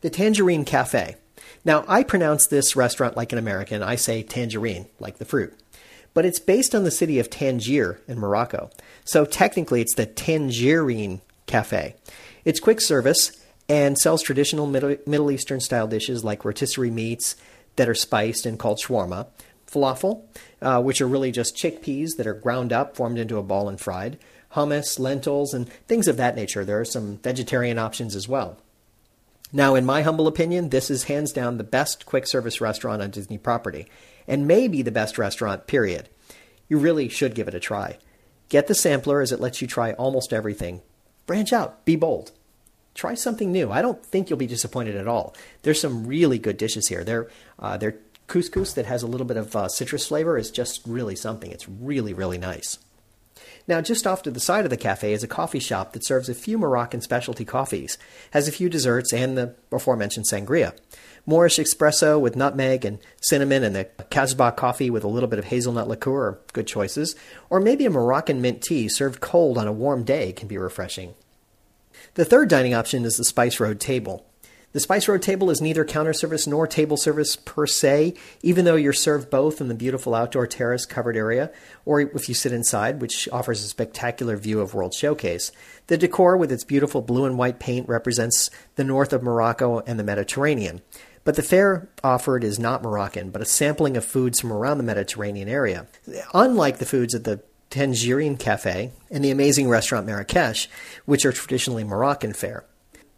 The 0.00 0.10
Tangerine 0.10 0.64
Cafe. 0.64 1.16
Now, 1.64 1.84
I 1.86 2.02
pronounce 2.02 2.46
this 2.46 2.76
restaurant 2.76 3.16
like 3.16 3.32
an 3.32 3.38
American. 3.38 3.82
I 3.82 3.96
say 3.96 4.22
tangerine, 4.22 4.86
like 4.98 5.18
the 5.18 5.24
fruit. 5.24 5.58
But 6.14 6.24
it's 6.24 6.40
based 6.40 6.74
on 6.74 6.84
the 6.84 6.90
city 6.90 7.18
of 7.18 7.30
Tangier 7.30 8.00
in 8.08 8.18
Morocco. 8.18 8.70
So 9.04 9.24
technically, 9.24 9.80
it's 9.80 9.94
the 9.94 10.06
Tangerine 10.06 11.20
Cafe. 11.46 11.94
It's 12.44 12.60
quick 12.60 12.80
service 12.80 13.37
and 13.68 13.98
sells 13.98 14.22
traditional 14.22 14.66
Middle 14.66 15.30
Eastern 15.30 15.60
style 15.60 15.86
dishes 15.86 16.24
like 16.24 16.44
rotisserie 16.44 16.90
meats 16.90 17.36
that 17.76 17.88
are 17.88 17.94
spiced 17.94 18.46
and 18.46 18.58
called 18.58 18.80
shawarma, 18.82 19.26
falafel, 19.66 20.22
uh, 20.62 20.80
which 20.80 21.00
are 21.00 21.06
really 21.06 21.30
just 21.30 21.56
chickpeas 21.56 22.16
that 22.16 22.26
are 22.26 22.34
ground 22.34 22.72
up, 22.72 22.96
formed 22.96 23.18
into 23.18 23.36
a 23.38 23.42
ball, 23.42 23.68
and 23.68 23.80
fried, 23.80 24.18
hummus, 24.54 24.98
lentils, 24.98 25.52
and 25.52 25.68
things 25.86 26.08
of 26.08 26.16
that 26.16 26.34
nature. 26.34 26.64
There 26.64 26.80
are 26.80 26.84
some 26.84 27.18
vegetarian 27.18 27.78
options 27.78 28.16
as 28.16 28.28
well. 28.28 28.58
Now, 29.52 29.74
in 29.74 29.86
my 29.86 30.02
humble 30.02 30.26
opinion, 30.26 30.68
this 30.68 30.90
is 30.90 31.04
hands 31.04 31.32
down 31.32 31.56
the 31.56 31.64
best 31.64 32.04
quick 32.06 32.26
service 32.26 32.60
restaurant 32.60 33.00
on 33.00 33.10
Disney 33.10 33.38
property, 33.38 33.86
and 34.26 34.46
maybe 34.46 34.82
the 34.82 34.90
best 34.90 35.16
restaurant, 35.18 35.66
period. 35.66 36.08
You 36.68 36.78
really 36.78 37.08
should 37.08 37.34
give 37.34 37.48
it 37.48 37.54
a 37.54 37.60
try. 37.60 37.98
Get 38.48 38.66
the 38.66 38.74
sampler 38.74 39.20
as 39.20 39.32
it 39.32 39.40
lets 39.40 39.62
you 39.62 39.68
try 39.68 39.92
almost 39.92 40.32
everything. 40.32 40.82
Branch 41.26 41.52
out, 41.52 41.84
be 41.84 41.96
bold. 41.96 42.32
Try 42.98 43.14
something 43.14 43.52
new. 43.52 43.70
I 43.70 43.80
don't 43.80 44.04
think 44.04 44.28
you'll 44.28 44.40
be 44.40 44.48
disappointed 44.48 44.96
at 44.96 45.06
all. 45.06 45.32
There's 45.62 45.80
some 45.80 46.04
really 46.04 46.36
good 46.36 46.56
dishes 46.56 46.88
here. 46.88 47.04
Their, 47.04 47.28
uh, 47.56 47.76
their 47.76 47.94
couscous 48.26 48.74
that 48.74 48.86
has 48.86 49.04
a 49.04 49.06
little 49.06 49.24
bit 49.24 49.36
of 49.36 49.54
uh, 49.54 49.68
citrus 49.68 50.08
flavor 50.08 50.36
is 50.36 50.50
just 50.50 50.80
really 50.84 51.14
something. 51.14 51.52
It's 51.52 51.68
really, 51.68 52.12
really 52.12 52.38
nice. 52.38 52.80
Now, 53.68 53.80
just 53.82 54.04
off 54.04 54.24
to 54.24 54.32
the 54.32 54.40
side 54.40 54.64
of 54.64 54.70
the 54.70 54.76
cafe 54.76 55.12
is 55.12 55.22
a 55.22 55.28
coffee 55.28 55.60
shop 55.60 55.92
that 55.92 56.04
serves 56.04 56.28
a 56.28 56.34
few 56.34 56.58
Moroccan 56.58 57.00
specialty 57.00 57.44
coffees, 57.44 57.98
has 58.32 58.48
a 58.48 58.52
few 58.52 58.68
desserts, 58.68 59.12
and 59.12 59.38
the 59.38 59.54
aforementioned 59.70 60.26
sangria. 60.28 60.76
Moorish 61.24 61.58
espresso 61.58 62.20
with 62.20 62.34
nutmeg 62.34 62.84
and 62.84 62.98
cinnamon, 63.20 63.62
and 63.62 63.76
the 63.76 63.84
Kasbah 64.10 64.56
coffee 64.56 64.90
with 64.90 65.04
a 65.04 65.08
little 65.08 65.28
bit 65.28 65.38
of 65.38 65.44
hazelnut 65.44 65.86
liqueur 65.86 66.30
are 66.30 66.40
good 66.52 66.66
choices. 66.66 67.14
Or 67.48 67.60
maybe 67.60 67.86
a 67.86 67.90
Moroccan 67.90 68.40
mint 68.40 68.60
tea 68.60 68.88
served 68.88 69.20
cold 69.20 69.56
on 69.56 69.68
a 69.68 69.72
warm 69.72 70.02
day 70.02 70.32
can 70.32 70.48
be 70.48 70.58
refreshing. 70.58 71.14
The 72.18 72.24
third 72.24 72.48
dining 72.48 72.74
option 72.74 73.04
is 73.04 73.16
the 73.16 73.22
Spice 73.22 73.60
Road 73.60 73.78
table. 73.78 74.26
The 74.72 74.80
Spice 74.80 75.06
Road 75.06 75.22
table 75.22 75.50
is 75.50 75.60
neither 75.60 75.84
counter 75.84 76.12
service 76.12 76.48
nor 76.48 76.66
table 76.66 76.96
service 76.96 77.36
per 77.36 77.64
se, 77.64 78.14
even 78.42 78.64
though 78.64 78.74
you're 78.74 78.92
served 78.92 79.30
both 79.30 79.60
in 79.60 79.68
the 79.68 79.74
beautiful 79.76 80.16
outdoor 80.16 80.48
terrace 80.48 80.84
covered 80.84 81.16
area, 81.16 81.52
or 81.84 82.00
if 82.00 82.28
you 82.28 82.34
sit 82.34 82.50
inside, 82.50 83.00
which 83.00 83.28
offers 83.30 83.62
a 83.62 83.68
spectacular 83.68 84.36
view 84.36 84.58
of 84.60 84.74
World 84.74 84.94
Showcase. 84.94 85.52
The 85.86 85.96
decor 85.96 86.36
with 86.36 86.50
its 86.50 86.64
beautiful 86.64 87.02
blue 87.02 87.24
and 87.24 87.38
white 87.38 87.60
paint 87.60 87.88
represents 87.88 88.50
the 88.74 88.82
north 88.82 89.12
of 89.12 89.22
Morocco 89.22 89.78
and 89.86 89.96
the 89.96 90.02
Mediterranean. 90.02 90.82
But 91.22 91.36
the 91.36 91.44
fare 91.44 91.88
offered 92.02 92.42
is 92.42 92.58
not 92.58 92.82
Moroccan, 92.82 93.30
but 93.30 93.42
a 93.42 93.44
sampling 93.44 93.96
of 93.96 94.04
foods 94.04 94.40
from 94.40 94.52
around 94.52 94.78
the 94.78 94.82
Mediterranean 94.82 95.48
area. 95.48 95.86
Unlike 96.34 96.78
the 96.78 96.84
foods 96.84 97.14
at 97.14 97.22
the 97.22 97.42
Tangerine 97.70 98.36
Cafe 98.36 98.92
and 99.10 99.24
the 99.24 99.30
amazing 99.30 99.68
restaurant 99.68 100.06
Marrakesh, 100.06 100.68
which 101.04 101.24
are 101.24 101.32
traditionally 101.32 101.84
Moroccan 101.84 102.32
fare. 102.32 102.64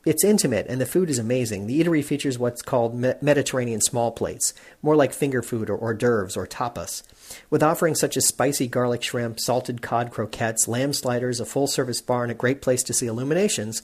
It's 0.06 0.24
intimate 0.24 0.66
and 0.66 0.80
the 0.80 0.86
food 0.86 1.10
is 1.10 1.18
amazing. 1.18 1.66
The 1.66 1.82
eatery 1.82 2.02
features 2.02 2.38
what's 2.38 2.62
called 2.62 2.94
Mediterranean 2.94 3.82
small 3.82 4.10
plates, 4.12 4.54
more 4.80 4.96
like 4.96 5.12
finger 5.12 5.42
food 5.42 5.68
or 5.68 5.76
hors 5.76 5.94
d'oeuvres 5.94 6.38
or 6.38 6.46
tapas, 6.46 7.02
with 7.50 7.62
offerings 7.62 8.00
such 8.00 8.16
as 8.16 8.26
spicy 8.26 8.66
garlic 8.66 9.02
shrimp, 9.02 9.38
salted 9.38 9.82
cod 9.82 10.10
croquettes, 10.10 10.66
lamb 10.66 10.94
sliders, 10.94 11.38
a 11.38 11.44
full 11.44 11.66
service 11.66 12.00
bar, 12.00 12.22
and 12.22 12.32
a 12.32 12.34
great 12.34 12.62
place 12.62 12.82
to 12.84 12.94
see 12.94 13.06
illuminations. 13.06 13.82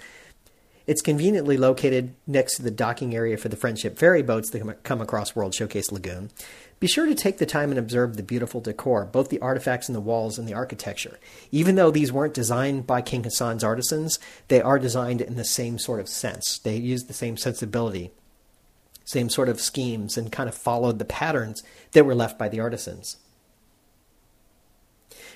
It's 0.86 1.02
conveniently 1.02 1.58
located 1.58 2.14
next 2.26 2.56
to 2.56 2.62
the 2.62 2.70
docking 2.70 3.14
area 3.14 3.36
for 3.36 3.48
the 3.50 3.56
Friendship 3.56 3.98
ferry 3.98 4.22
boats 4.22 4.50
that 4.50 4.84
come 4.84 5.00
across 5.00 5.36
World 5.36 5.54
Showcase 5.54 5.92
Lagoon. 5.92 6.30
Be 6.78 6.86
sure 6.86 7.06
to 7.06 7.14
take 7.14 7.38
the 7.38 7.46
time 7.46 7.70
and 7.70 7.78
observe 7.78 8.16
the 8.16 8.22
beautiful 8.22 8.60
decor, 8.60 9.06
both 9.06 9.30
the 9.30 9.40
artifacts 9.40 9.88
in 9.88 9.94
the 9.94 10.00
walls 10.00 10.38
and 10.38 10.46
the 10.46 10.54
architecture. 10.54 11.18
Even 11.50 11.74
though 11.74 11.90
these 11.90 12.12
weren't 12.12 12.34
designed 12.34 12.86
by 12.86 13.00
King 13.00 13.24
Hassan's 13.24 13.64
artisans, 13.64 14.18
they 14.48 14.60
are 14.60 14.78
designed 14.78 15.22
in 15.22 15.36
the 15.36 15.44
same 15.44 15.78
sort 15.78 16.00
of 16.00 16.08
sense. 16.08 16.58
They 16.58 16.76
use 16.76 17.04
the 17.04 17.14
same 17.14 17.38
sensibility, 17.38 18.12
same 19.04 19.30
sort 19.30 19.48
of 19.48 19.60
schemes, 19.60 20.18
and 20.18 20.30
kind 20.30 20.50
of 20.50 20.54
followed 20.54 20.98
the 20.98 21.06
patterns 21.06 21.62
that 21.92 22.04
were 22.04 22.14
left 22.14 22.38
by 22.38 22.48
the 22.50 22.60
artisans. 22.60 23.16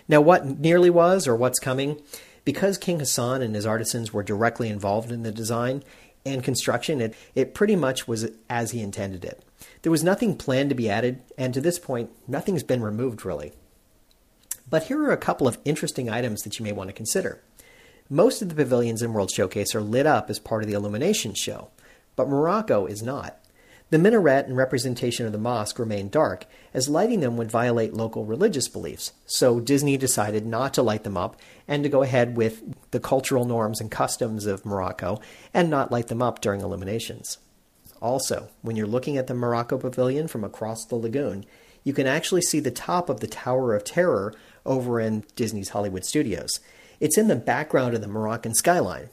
Now, 0.07 0.21
what 0.21 0.45
nearly 0.45 0.91
was, 0.91 1.27
or 1.27 1.35
what's 1.37 1.59
coming, 1.59 2.03
because 2.45 2.77
King 2.77 2.99
Hassan 2.99 3.41
and 3.41 3.55
his 3.55 3.65
artisans 3.65 4.13
were 4.13 4.23
directly 4.23 4.69
involved 4.69 5.11
in 5.11 5.23
the 5.23 5.33
design 5.33 5.85
and 6.27 6.45
construction, 6.45 7.01
it, 7.01 7.15
it 7.35 7.55
pretty 7.55 7.77
much 7.77 8.07
was 8.07 8.31
as 8.51 8.73
he 8.73 8.81
intended 8.81 9.25
it. 9.25 9.43
There 9.83 9.93
was 9.93 10.05
nothing 10.05 10.37
planned 10.37 10.69
to 10.69 10.75
be 10.75 10.91
added, 10.91 11.23
and 11.39 11.55
to 11.55 11.61
this 11.61 11.79
point, 11.79 12.11
nothing's 12.29 12.63
been 12.63 12.83
removed 12.83 13.25
really. 13.25 13.53
But 14.69 14.85
here 14.85 15.03
are 15.03 15.13
a 15.13 15.17
couple 15.17 15.49
of 15.49 15.59
interesting 15.65 16.11
items 16.11 16.43
that 16.43 16.59
you 16.59 16.65
may 16.65 16.73
want 16.73 16.89
to 16.89 16.95
consider. 16.95 17.43
Most 18.09 18.43
of 18.43 18.49
the 18.49 18.55
pavilions 18.55 19.03
in 19.03 19.13
World 19.13 19.31
Showcase 19.31 19.75
are 19.75 19.81
lit 19.81 20.07
up 20.07 20.29
as 20.29 20.39
part 20.39 20.63
of 20.63 20.69
the 20.69 20.75
illumination 20.75 21.33
show, 21.35 21.71
but 22.15 22.29
Morocco 22.29 22.87
is 22.87 23.03
not. 23.03 23.39
The 23.91 23.99
minaret 23.99 24.47
and 24.47 24.57
representation 24.57 25.27
of 25.27 25.33
the 25.33 25.39
mosque 25.39 25.79
remain 25.79 26.11
dark, 26.11 26.47
as 26.73 26.89
lighting 26.89 27.21
them 27.21 27.37
would 27.37 27.51
violate 27.51 27.95
local 27.95 28.25
religious 28.25 28.69
beliefs, 28.69 29.13
so 29.27 29.59
Disney 29.59 29.97
decided 29.97 30.47
not 30.47 30.75
to 30.75 30.83
light 30.83 31.03
them 31.03 31.17
up 31.17 31.37
and 31.67 31.83
to 31.83 31.89
go 31.89 32.03
ahead 32.03 32.37
with 32.37 32.63
the 32.93 33.01
cultural 33.01 33.45
norms 33.45 33.81
and 33.81 33.91
customs 33.91 34.47
of 34.47 34.65
Morocco 34.65 35.21
and 35.53 35.71
not 35.71 35.91
light 35.91 36.07
them 36.07 36.23
up 36.23 36.41
during 36.41 36.61
illuminations. 36.61 37.39
Also, 38.01 38.49
when 38.63 38.77
you're 38.77 38.87
looking 38.87 39.17
at 39.17 39.27
the 39.27 39.35
Morocco 39.35 39.77
Pavilion 39.79 40.27
from 40.27 40.45
across 40.45 40.85
the 40.87 40.97
lagoon, 40.97 41.45
you 41.85 41.93
can 41.93 42.07
actually 42.07 42.43
see 42.43 42.61
the 42.61 42.71
top 42.71 43.09
of 43.09 43.21
the 43.21 43.27
Tower 43.27 43.75
of 43.75 43.85
Terror 43.85 44.35
over 44.65 45.01
in 45.01 45.25
Disney's 45.37 45.71
Hollywood 45.71 46.05
Studios. 46.05 46.61
It's 46.99 47.19
in 47.19 47.29
the 47.29 47.37
background 47.37 47.95
of 47.95 48.01
the 48.01 48.09
Moroccan 48.09 48.55
skyline. 48.55 49.09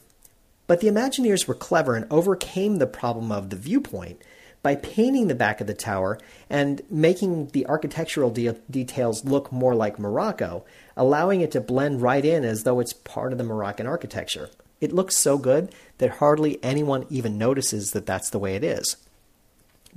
But 0.66 0.80
the 0.80 0.88
Imagineers 0.88 1.48
were 1.48 1.54
clever 1.54 1.96
and 1.96 2.06
overcame 2.10 2.76
the 2.76 2.86
problem 2.86 3.32
of 3.32 3.48
the 3.48 3.56
viewpoint 3.56 4.22
by 4.62 4.74
painting 4.74 5.28
the 5.28 5.34
back 5.34 5.60
of 5.60 5.66
the 5.66 5.74
tower 5.74 6.18
and 6.50 6.82
making 6.90 7.46
the 7.48 7.66
architectural 7.66 8.30
de- 8.30 8.52
details 8.70 9.24
look 9.24 9.50
more 9.50 9.74
like 9.74 9.98
Morocco, 9.98 10.64
allowing 10.96 11.40
it 11.40 11.52
to 11.52 11.60
blend 11.60 12.02
right 12.02 12.24
in 12.24 12.44
as 12.44 12.64
though 12.64 12.80
it's 12.80 12.92
part 12.92 13.32
of 13.32 13.38
the 13.38 13.44
Moroccan 13.44 13.86
architecture. 13.86 14.50
It 14.80 14.92
looks 14.92 15.16
so 15.16 15.38
good 15.38 15.72
that 15.98 16.10
hardly 16.10 16.62
anyone 16.62 17.06
even 17.10 17.38
notices 17.38 17.92
that 17.92 18.06
that's 18.06 18.30
the 18.30 18.38
way 18.38 18.54
it 18.54 18.64
is. 18.64 18.96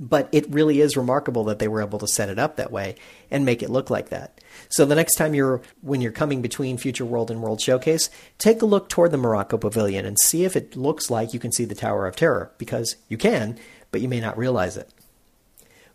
But 0.00 0.28
it 0.32 0.50
really 0.50 0.80
is 0.80 0.96
remarkable 0.96 1.44
that 1.44 1.58
they 1.58 1.68
were 1.68 1.82
able 1.82 1.98
to 1.98 2.08
set 2.08 2.28
it 2.28 2.38
up 2.38 2.56
that 2.56 2.72
way 2.72 2.96
and 3.30 3.44
make 3.44 3.62
it 3.62 3.70
look 3.70 3.90
like 3.90 4.08
that. 4.08 4.40
So 4.68 4.84
the 4.84 4.94
next 4.94 5.14
time 5.16 5.34
you're 5.34 5.60
when 5.80 6.00
you're 6.00 6.12
coming 6.12 6.42
between 6.42 6.78
Future 6.78 7.04
World 7.04 7.30
and 7.30 7.42
World 7.42 7.60
Showcase, 7.60 8.10
take 8.38 8.62
a 8.62 8.66
look 8.66 8.88
toward 8.88 9.10
the 9.10 9.18
Morocco 9.18 9.58
Pavilion 9.58 10.04
and 10.04 10.18
see 10.18 10.44
if 10.44 10.56
it 10.56 10.76
looks 10.76 11.10
like 11.10 11.34
you 11.34 11.40
can 11.40 11.52
see 11.52 11.64
the 11.64 11.74
Tower 11.74 12.06
of 12.06 12.16
Terror 12.16 12.50
because 12.58 12.96
you 13.08 13.16
can, 13.16 13.58
but 13.90 14.00
you 14.00 14.08
may 14.08 14.20
not 14.20 14.38
realize 14.38 14.76
it. 14.76 14.88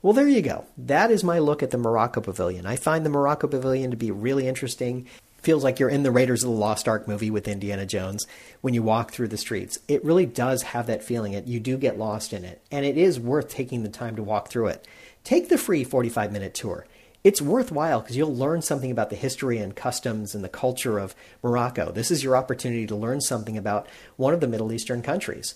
Well, 0.02 0.14
there 0.14 0.28
you 0.28 0.42
go. 0.42 0.66
That 0.78 1.10
is 1.10 1.24
my 1.24 1.40
look 1.40 1.64
at 1.64 1.72
the 1.72 1.78
Morocco 1.78 2.22
Pavilion. 2.22 2.66
I 2.66 2.76
find 2.76 3.04
the 3.04 3.10
Morocco 3.10 3.48
Pavilion 3.48 3.92
to 3.92 3.98
be 3.98 4.12
really 4.12 4.48
interesting 4.48 5.08
feels 5.38 5.64
like 5.64 5.80
you're 5.80 5.90
in 5.90 6.04
the 6.04 6.12
Raiders 6.12 6.44
of 6.44 6.50
the 6.50 6.56
Lost 6.56 6.88
Ark 6.88 7.08
movie 7.08 7.32
with 7.32 7.48
Indiana 7.48 7.86
Jones 7.86 8.26
when 8.62 8.74
you 8.74 8.84
walk 8.84 9.12
through 9.12 9.30
the 9.30 9.38
streets. 9.38 9.80
It 9.88 10.04
really 10.04 10.26
does 10.26 10.64
have 10.64 10.88
that 10.88 11.04
feeling. 11.04 11.34
It 11.34 11.48
you 11.48 11.60
do 11.60 11.78
get 11.78 11.98
lost 11.98 12.34
in 12.34 12.44
it, 12.44 12.62
and 12.72 12.86
it 12.86 12.98
is 12.98 13.20
worth 13.20 13.50
taking 13.50 13.84
the 13.84 13.90
time 13.90 14.16
to 14.16 14.24
walk 14.24 14.50
through 14.50 14.68
it. 14.68 14.88
Take 15.24 15.50
the 15.50 15.58
free 15.58 15.84
45 15.84 16.32
minute 16.32 16.54
tour. 16.54 16.86
It's 17.24 17.42
worthwhile 17.42 18.02
because 18.02 18.16
you'll 18.16 18.36
learn 18.36 18.62
something 18.62 18.92
about 18.92 19.10
the 19.10 19.16
history 19.16 19.58
and 19.58 19.76
customs 19.76 20.34
and 20.34 20.44
the 20.44 20.50
culture 20.50 20.98
of 21.00 21.16
Morocco. 21.44 21.92
This 21.92 22.12
is 22.12 22.24
your 22.24 22.38
opportunity 22.38 22.88
to 22.88 22.96
learn 22.96 23.20
something 23.22 23.58
about 23.58 23.88
one 24.16 24.34
of 24.34 24.40
the 24.40 24.48
Middle 24.48 24.72
Eastern 24.72 25.02
countries. 25.02 25.56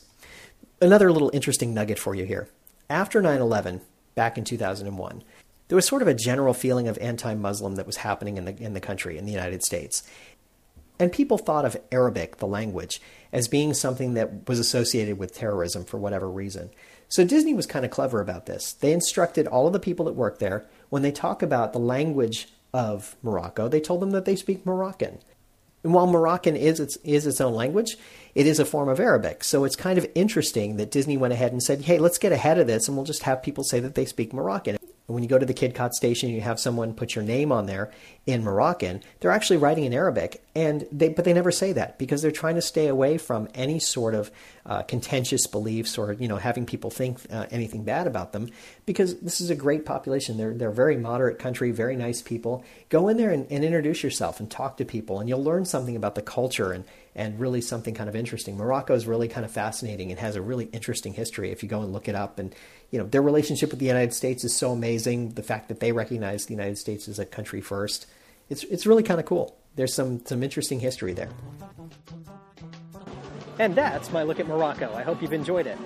Another 0.82 1.12
little 1.12 1.32
interesting 1.34 1.74
nugget 1.74 2.00
for 2.00 2.16
you 2.16 2.26
here. 2.26 2.50
After 2.90 3.22
9 3.22 3.40
11, 3.40 3.82
back 4.16 4.38
in 4.38 4.44
2001, 4.44 5.24
there 5.72 5.78
was 5.78 5.88
sort 5.88 6.02
of 6.02 6.10
a 6.10 6.14
general 6.14 6.54
feeling 6.54 6.90
of 6.90 6.98
anti-Muslim 6.98 7.76
that 7.76 7.86
was 7.86 7.96
happening 7.96 8.36
in 8.36 8.44
the 8.44 8.62
in 8.62 8.74
the 8.74 8.82
country 8.82 9.18
in 9.18 9.24
the 9.24 9.32
United 9.32 9.64
States. 9.64 10.04
And 11.00 11.14
people 11.14 11.38
thought 11.38 11.64
of 11.64 11.78
Arabic, 11.94 12.40
the 12.40 12.46
language, 12.46 13.02
as 13.32 13.48
being 13.48 13.74
something 13.74 14.14
that 14.16 14.50
was 14.50 14.60
associated 14.60 15.18
with 15.18 15.34
terrorism 15.34 15.86
for 15.86 15.98
whatever 15.98 16.30
reason. 16.30 16.72
So 17.08 17.24
Disney 17.24 17.54
was 17.54 17.68
kind 17.68 17.86
of 17.86 17.92
clever 17.92 18.20
about 18.20 18.48
this. 18.48 18.74
They 18.74 18.92
instructed 18.92 19.48
all 19.48 19.66
of 19.66 19.72
the 19.72 19.80
people 19.80 20.04
that 20.08 20.14
work 20.14 20.40
there 20.40 20.66
when 20.90 21.04
they 21.04 21.12
talk 21.12 21.42
about 21.42 21.72
the 21.72 21.80
language 21.80 22.50
of 22.74 23.16
Morocco, 23.24 23.70
they 23.70 23.80
told 23.80 24.02
them 24.02 24.12
that 24.12 24.26
they 24.26 24.36
speak 24.36 24.66
Moroccan. 24.66 25.20
And 25.86 25.94
while 25.94 26.06
Moroccan 26.06 26.58
is 26.58 26.82
its, 26.82 26.98
is 26.98 27.26
its 27.26 27.40
own 27.40 27.54
language, 27.54 27.96
it 28.36 28.46
is 28.46 28.60
a 28.60 28.66
form 28.66 28.90
of 28.90 29.00
Arabic. 29.00 29.46
So 29.46 29.64
it's 29.64 29.78
kind 29.78 29.98
of 29.98 30.06
interesting 30.16 30.76
that 30.76 30.92
Disney 30.92 31.16
went 31.16 31.32
ahead 31.32 31.54
and 31.54 31.64
said, 31.64 31.84
hey, 31.84 31.98
let's 31.98 32.18
get 32.18 32.34
ahead 32.34 32.60
of 32.60 32.68
this 32.68 32.90
and 32.90 32.98
we'll 32.98 33.06
just 33.06 33.24
have 33.24 33.42
people 33.42 33.64
say 33.64 33.80
that 33.80 33.96
they 33.96 34.06
speak 34.06 34.34
Moroccan 34.34 34.78
when 35.12 35.24
you 35.24 35.30
go 35.30 35.38
to 35.38 35.46
the 35.46 35.54
KidCot 35.54 35.92
station, 35.92 36.30
you 36.30 36.42
have 36.42 36.60
someone 36.60 36.94
put 36.94 37.16
your 37.16 37.24
name 37.24 37.52
on 37.52 37.66
there 37.66 37.92
in 38.26 38.44
Moroccan. 38.44 39.02
They're 39.20 39.32
actually 39.32 39.58
writing 39.58 39.84
in 39.84 39.94
Arabic, 39.94 40.44
and 40.56 40.88
they 40.92 41.10
but 41.10 41.26
they 41.26 41.34
never 41.34 41.52
say 41.52 41.74
that 41.74 41.98
because 41.98 42.22
they're 42.22 42.32
trying 42.32 42.56
to 42.56 42.62
stay 42.62 42.88
away 42.88 43.18
from 43.18 43.48
any 43.54 43.80
sort 43.80 44.16
of 44.16 44.32
uh, 44.66 44.84
contentious 44.84 45.48
beliefs 45.48 45.98
or 45.98 46.14
you 46.14 46.28
know 46.28 46.38
having 46.38 46.66
people 46.66 46.90
think 46.90 47.20
uh, 47.32 47.46
anything 47.52 47.84
bad 47.84 48.08
about 48.08 48.34
them. 48.34 48.50
Because 48.86 49.20
this 49.20 49.42
is 49.42 49.50
a 49.50 49.56
great 49.56 49.86
population. 49.86 50.38
They're 50.38 50.54
they're 50.54 50.70
a 50.70 50.74
very 50.74 50.98
moderate 50.98 51.40
country, 51.40 51.72
very 51.72 51.96
nice 51.96 52.22
people. 52.22 52.64
Go 52.90 53.08
in 53.08 53.18
there 53.18 53.32
and, 53.32 53.48
and 53.52 53.64
introduce 53.64 54.04
yourself 54.04 54.40
and 54.40 54.50
talk 54.50 54.78
to 54.78 54.86
people, 54.86 55.20
and 55.20 55.28
you'll 55.28 55.44
learn 55.44 55.66
something 55.66 55.96
about 55.96 56.16
the 56.16 56.22
culture 56.22 56.72
and 56.72 56.86
and 57.16 57.40
really 57.40 57.62
something 57.62 57.94
kind 57.94 58.08
of 58.10 58.16
interesting. 58.16 58.58
Morocco 58.58 58.94
is 58.94 59.06
really 59.06 59.28
kind 59.28 59.46
of 59.46 59.52
fascinating 59.52 60.12
and 60.12 60.20
has 60.20 60.36
a 60.36 60.42
really 60.42 60.66
interesting 60.66 61.14
history 61.14 61.52
if 61.52 61.62
you 61.62 61.68
go 61.68 61.82
and 61.82 61.92
look 61.92 62.08
it 62.08 62.16
up. 62.16 62.40
And 62.40 62.56
you 62.92 63.00
know 63.00 63.06
their 63.06 63.22
relationship 63.22 63.72
with 63.72 63.80
the 63.80 63.86
United 63.86 64.14
States 64.14 64.44
is 64.44 64.56
so 64.56 64.72
amazing. 64.72 65.32
The 65.32 65.44
fact 65.44 65.70
that 65.70 65.80
they 65.80 65.92
recognize 65.92 66.46
the 66.46 66.54
United 66.54 66.78
States 66.78 67.08
as 67.08 67.20
a 67.20 67.26
country 67.26 67.62
first, 67.62 68.06
it's 68.50 68.64
it's 68.66 68.86
really 68.86 69.04
kind 69.04 69.20
of 69.20 69.26
cool. 69.26 69.58
There's 69.76 69.94
some 69.94 70.26
some 70.26 70.44
interesting 70.44 70.80
history 70.80 71.14
there. 71.14 71.30
And 73.62 73.76
that's 73.76 74.12
my 74.12 74.24
look 74.24 74.40
at 74.40 74.48
Morocco. 74.48 74.92
I 74.96 75.04
hope 75.04 75.22
you've 75.22 75.34
enjoyed 75.34 75.68
it. 75.68 75.78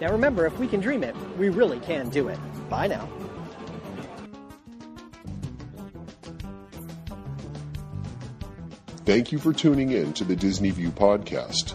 Now 0.00 0.10
remember, 0.10 0.46
if 0.46 0.58
we 0.58 0.66
can 0.66 0.80
dream 0.80 1.04
it, 1.04 1.14
we 1.38 1.48
really 1.48 1.78
can 1.78 2.08
do 2.08 2.26
it. 2.26 2.36
Bye 2.68 2.88
now. 2.88 3.08
Thank 9.04 9.30
you 9.30 9.38
for 9.38 9.52
tuning 9.52 9.92
in 9.92 10.12
to 10.14 10.24
the 10.24 10.34
Disney 10.34 10.70
View 10.70 10.90
podcast. 10.90 11.74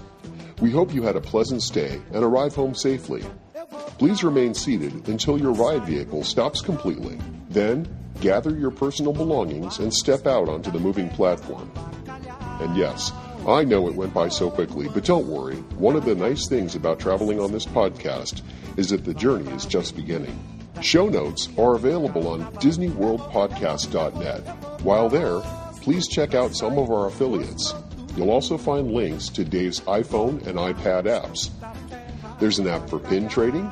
We 0.60 0.72
hope 0.72 0.94
you 0.94 1.04
had 1.04 1.16
a 1.16 1.22
pleasant 1.22 1.64
stay 1.64 2.02
and 2.12 2.22
arrive 2.22 2.54
home 2.54 2.76
safely. 2.76 3.24
Please 3.98 4.26
remain 4.26 4.54
seated 4.54 5.08
until 5.08 5.40
your 5.40 5.54
ride 5.54 5.86
vehicle 5.86 6.26
stops 6.26 6.60
completely. 6.60 7.18
Then, 7.48 7.88
gather 8.20 8.54
your 8.54 8.72
personal 8.72 9.14
belongings 9.14 9.80
and 9.80 9.94
step 9.94 10.28
out 10.28 10.50
onto 10.50 10.70
the 10.70 10.80
moving 10.80 11.08
platform. 11.08 11.72
And 12.60 12.76
yes, 12.76 13.14
I 13.48 13.64
know 13.64 13.88
it 13.88 13.96
went 13.96 14.14
by 14.14 14.30
so 14.30 14.50
quickly, 14.50 14.90
but 14.90 15.06
don't 15.06 15.28
worry. 15.28 15.58
One 15.78 15.96
of 15.96 16.06
the 16.06 16.16
nice 16.16 16.48
things 16.48 16.76
about 16.76 17.00
traveling 17.00 17.40
on 17.40 17.52
this 17.52 17.66
podcast 17.66 18.42
is 18.76 18.90
that 18.90 19.06
the 19.06 19.14
journey 19.14 19.52
is 19.52 19.66
just 19.66 19.96
beginning. 19.96 20.38
Show 20.82 21.08
notes 21.08 21.48
are 21.58 21.76
available 21.76 22.28
on 22.28 22.52
DisneyWorldPodcast.net. 22.56 24.82
While 24.82 25.10
there, 25.10 25.42
please 25.82 26.08
check 26.08 26.34
out 26.34 26.56
some 26.56 26.80
of 26.80 26.90
our 26.90 27.08
affiliates. 27.08 27.74
You'll 28.18 28.32
also 28.32 28.58
find 28.58 28.92
links 28.92 29.30
to 29.30 29.46
Dave's 29.46 29.82
iPhone 29.82 30.46
and 30.48 30.58
iPad 30.58 31.04
apps. 31.04 31.52
There's 32.40 32.60
an 32.60 32.68
app 32.68 32.90
for 32.90 33.00
pin 33.00 33.30
trading, 33.30 33.72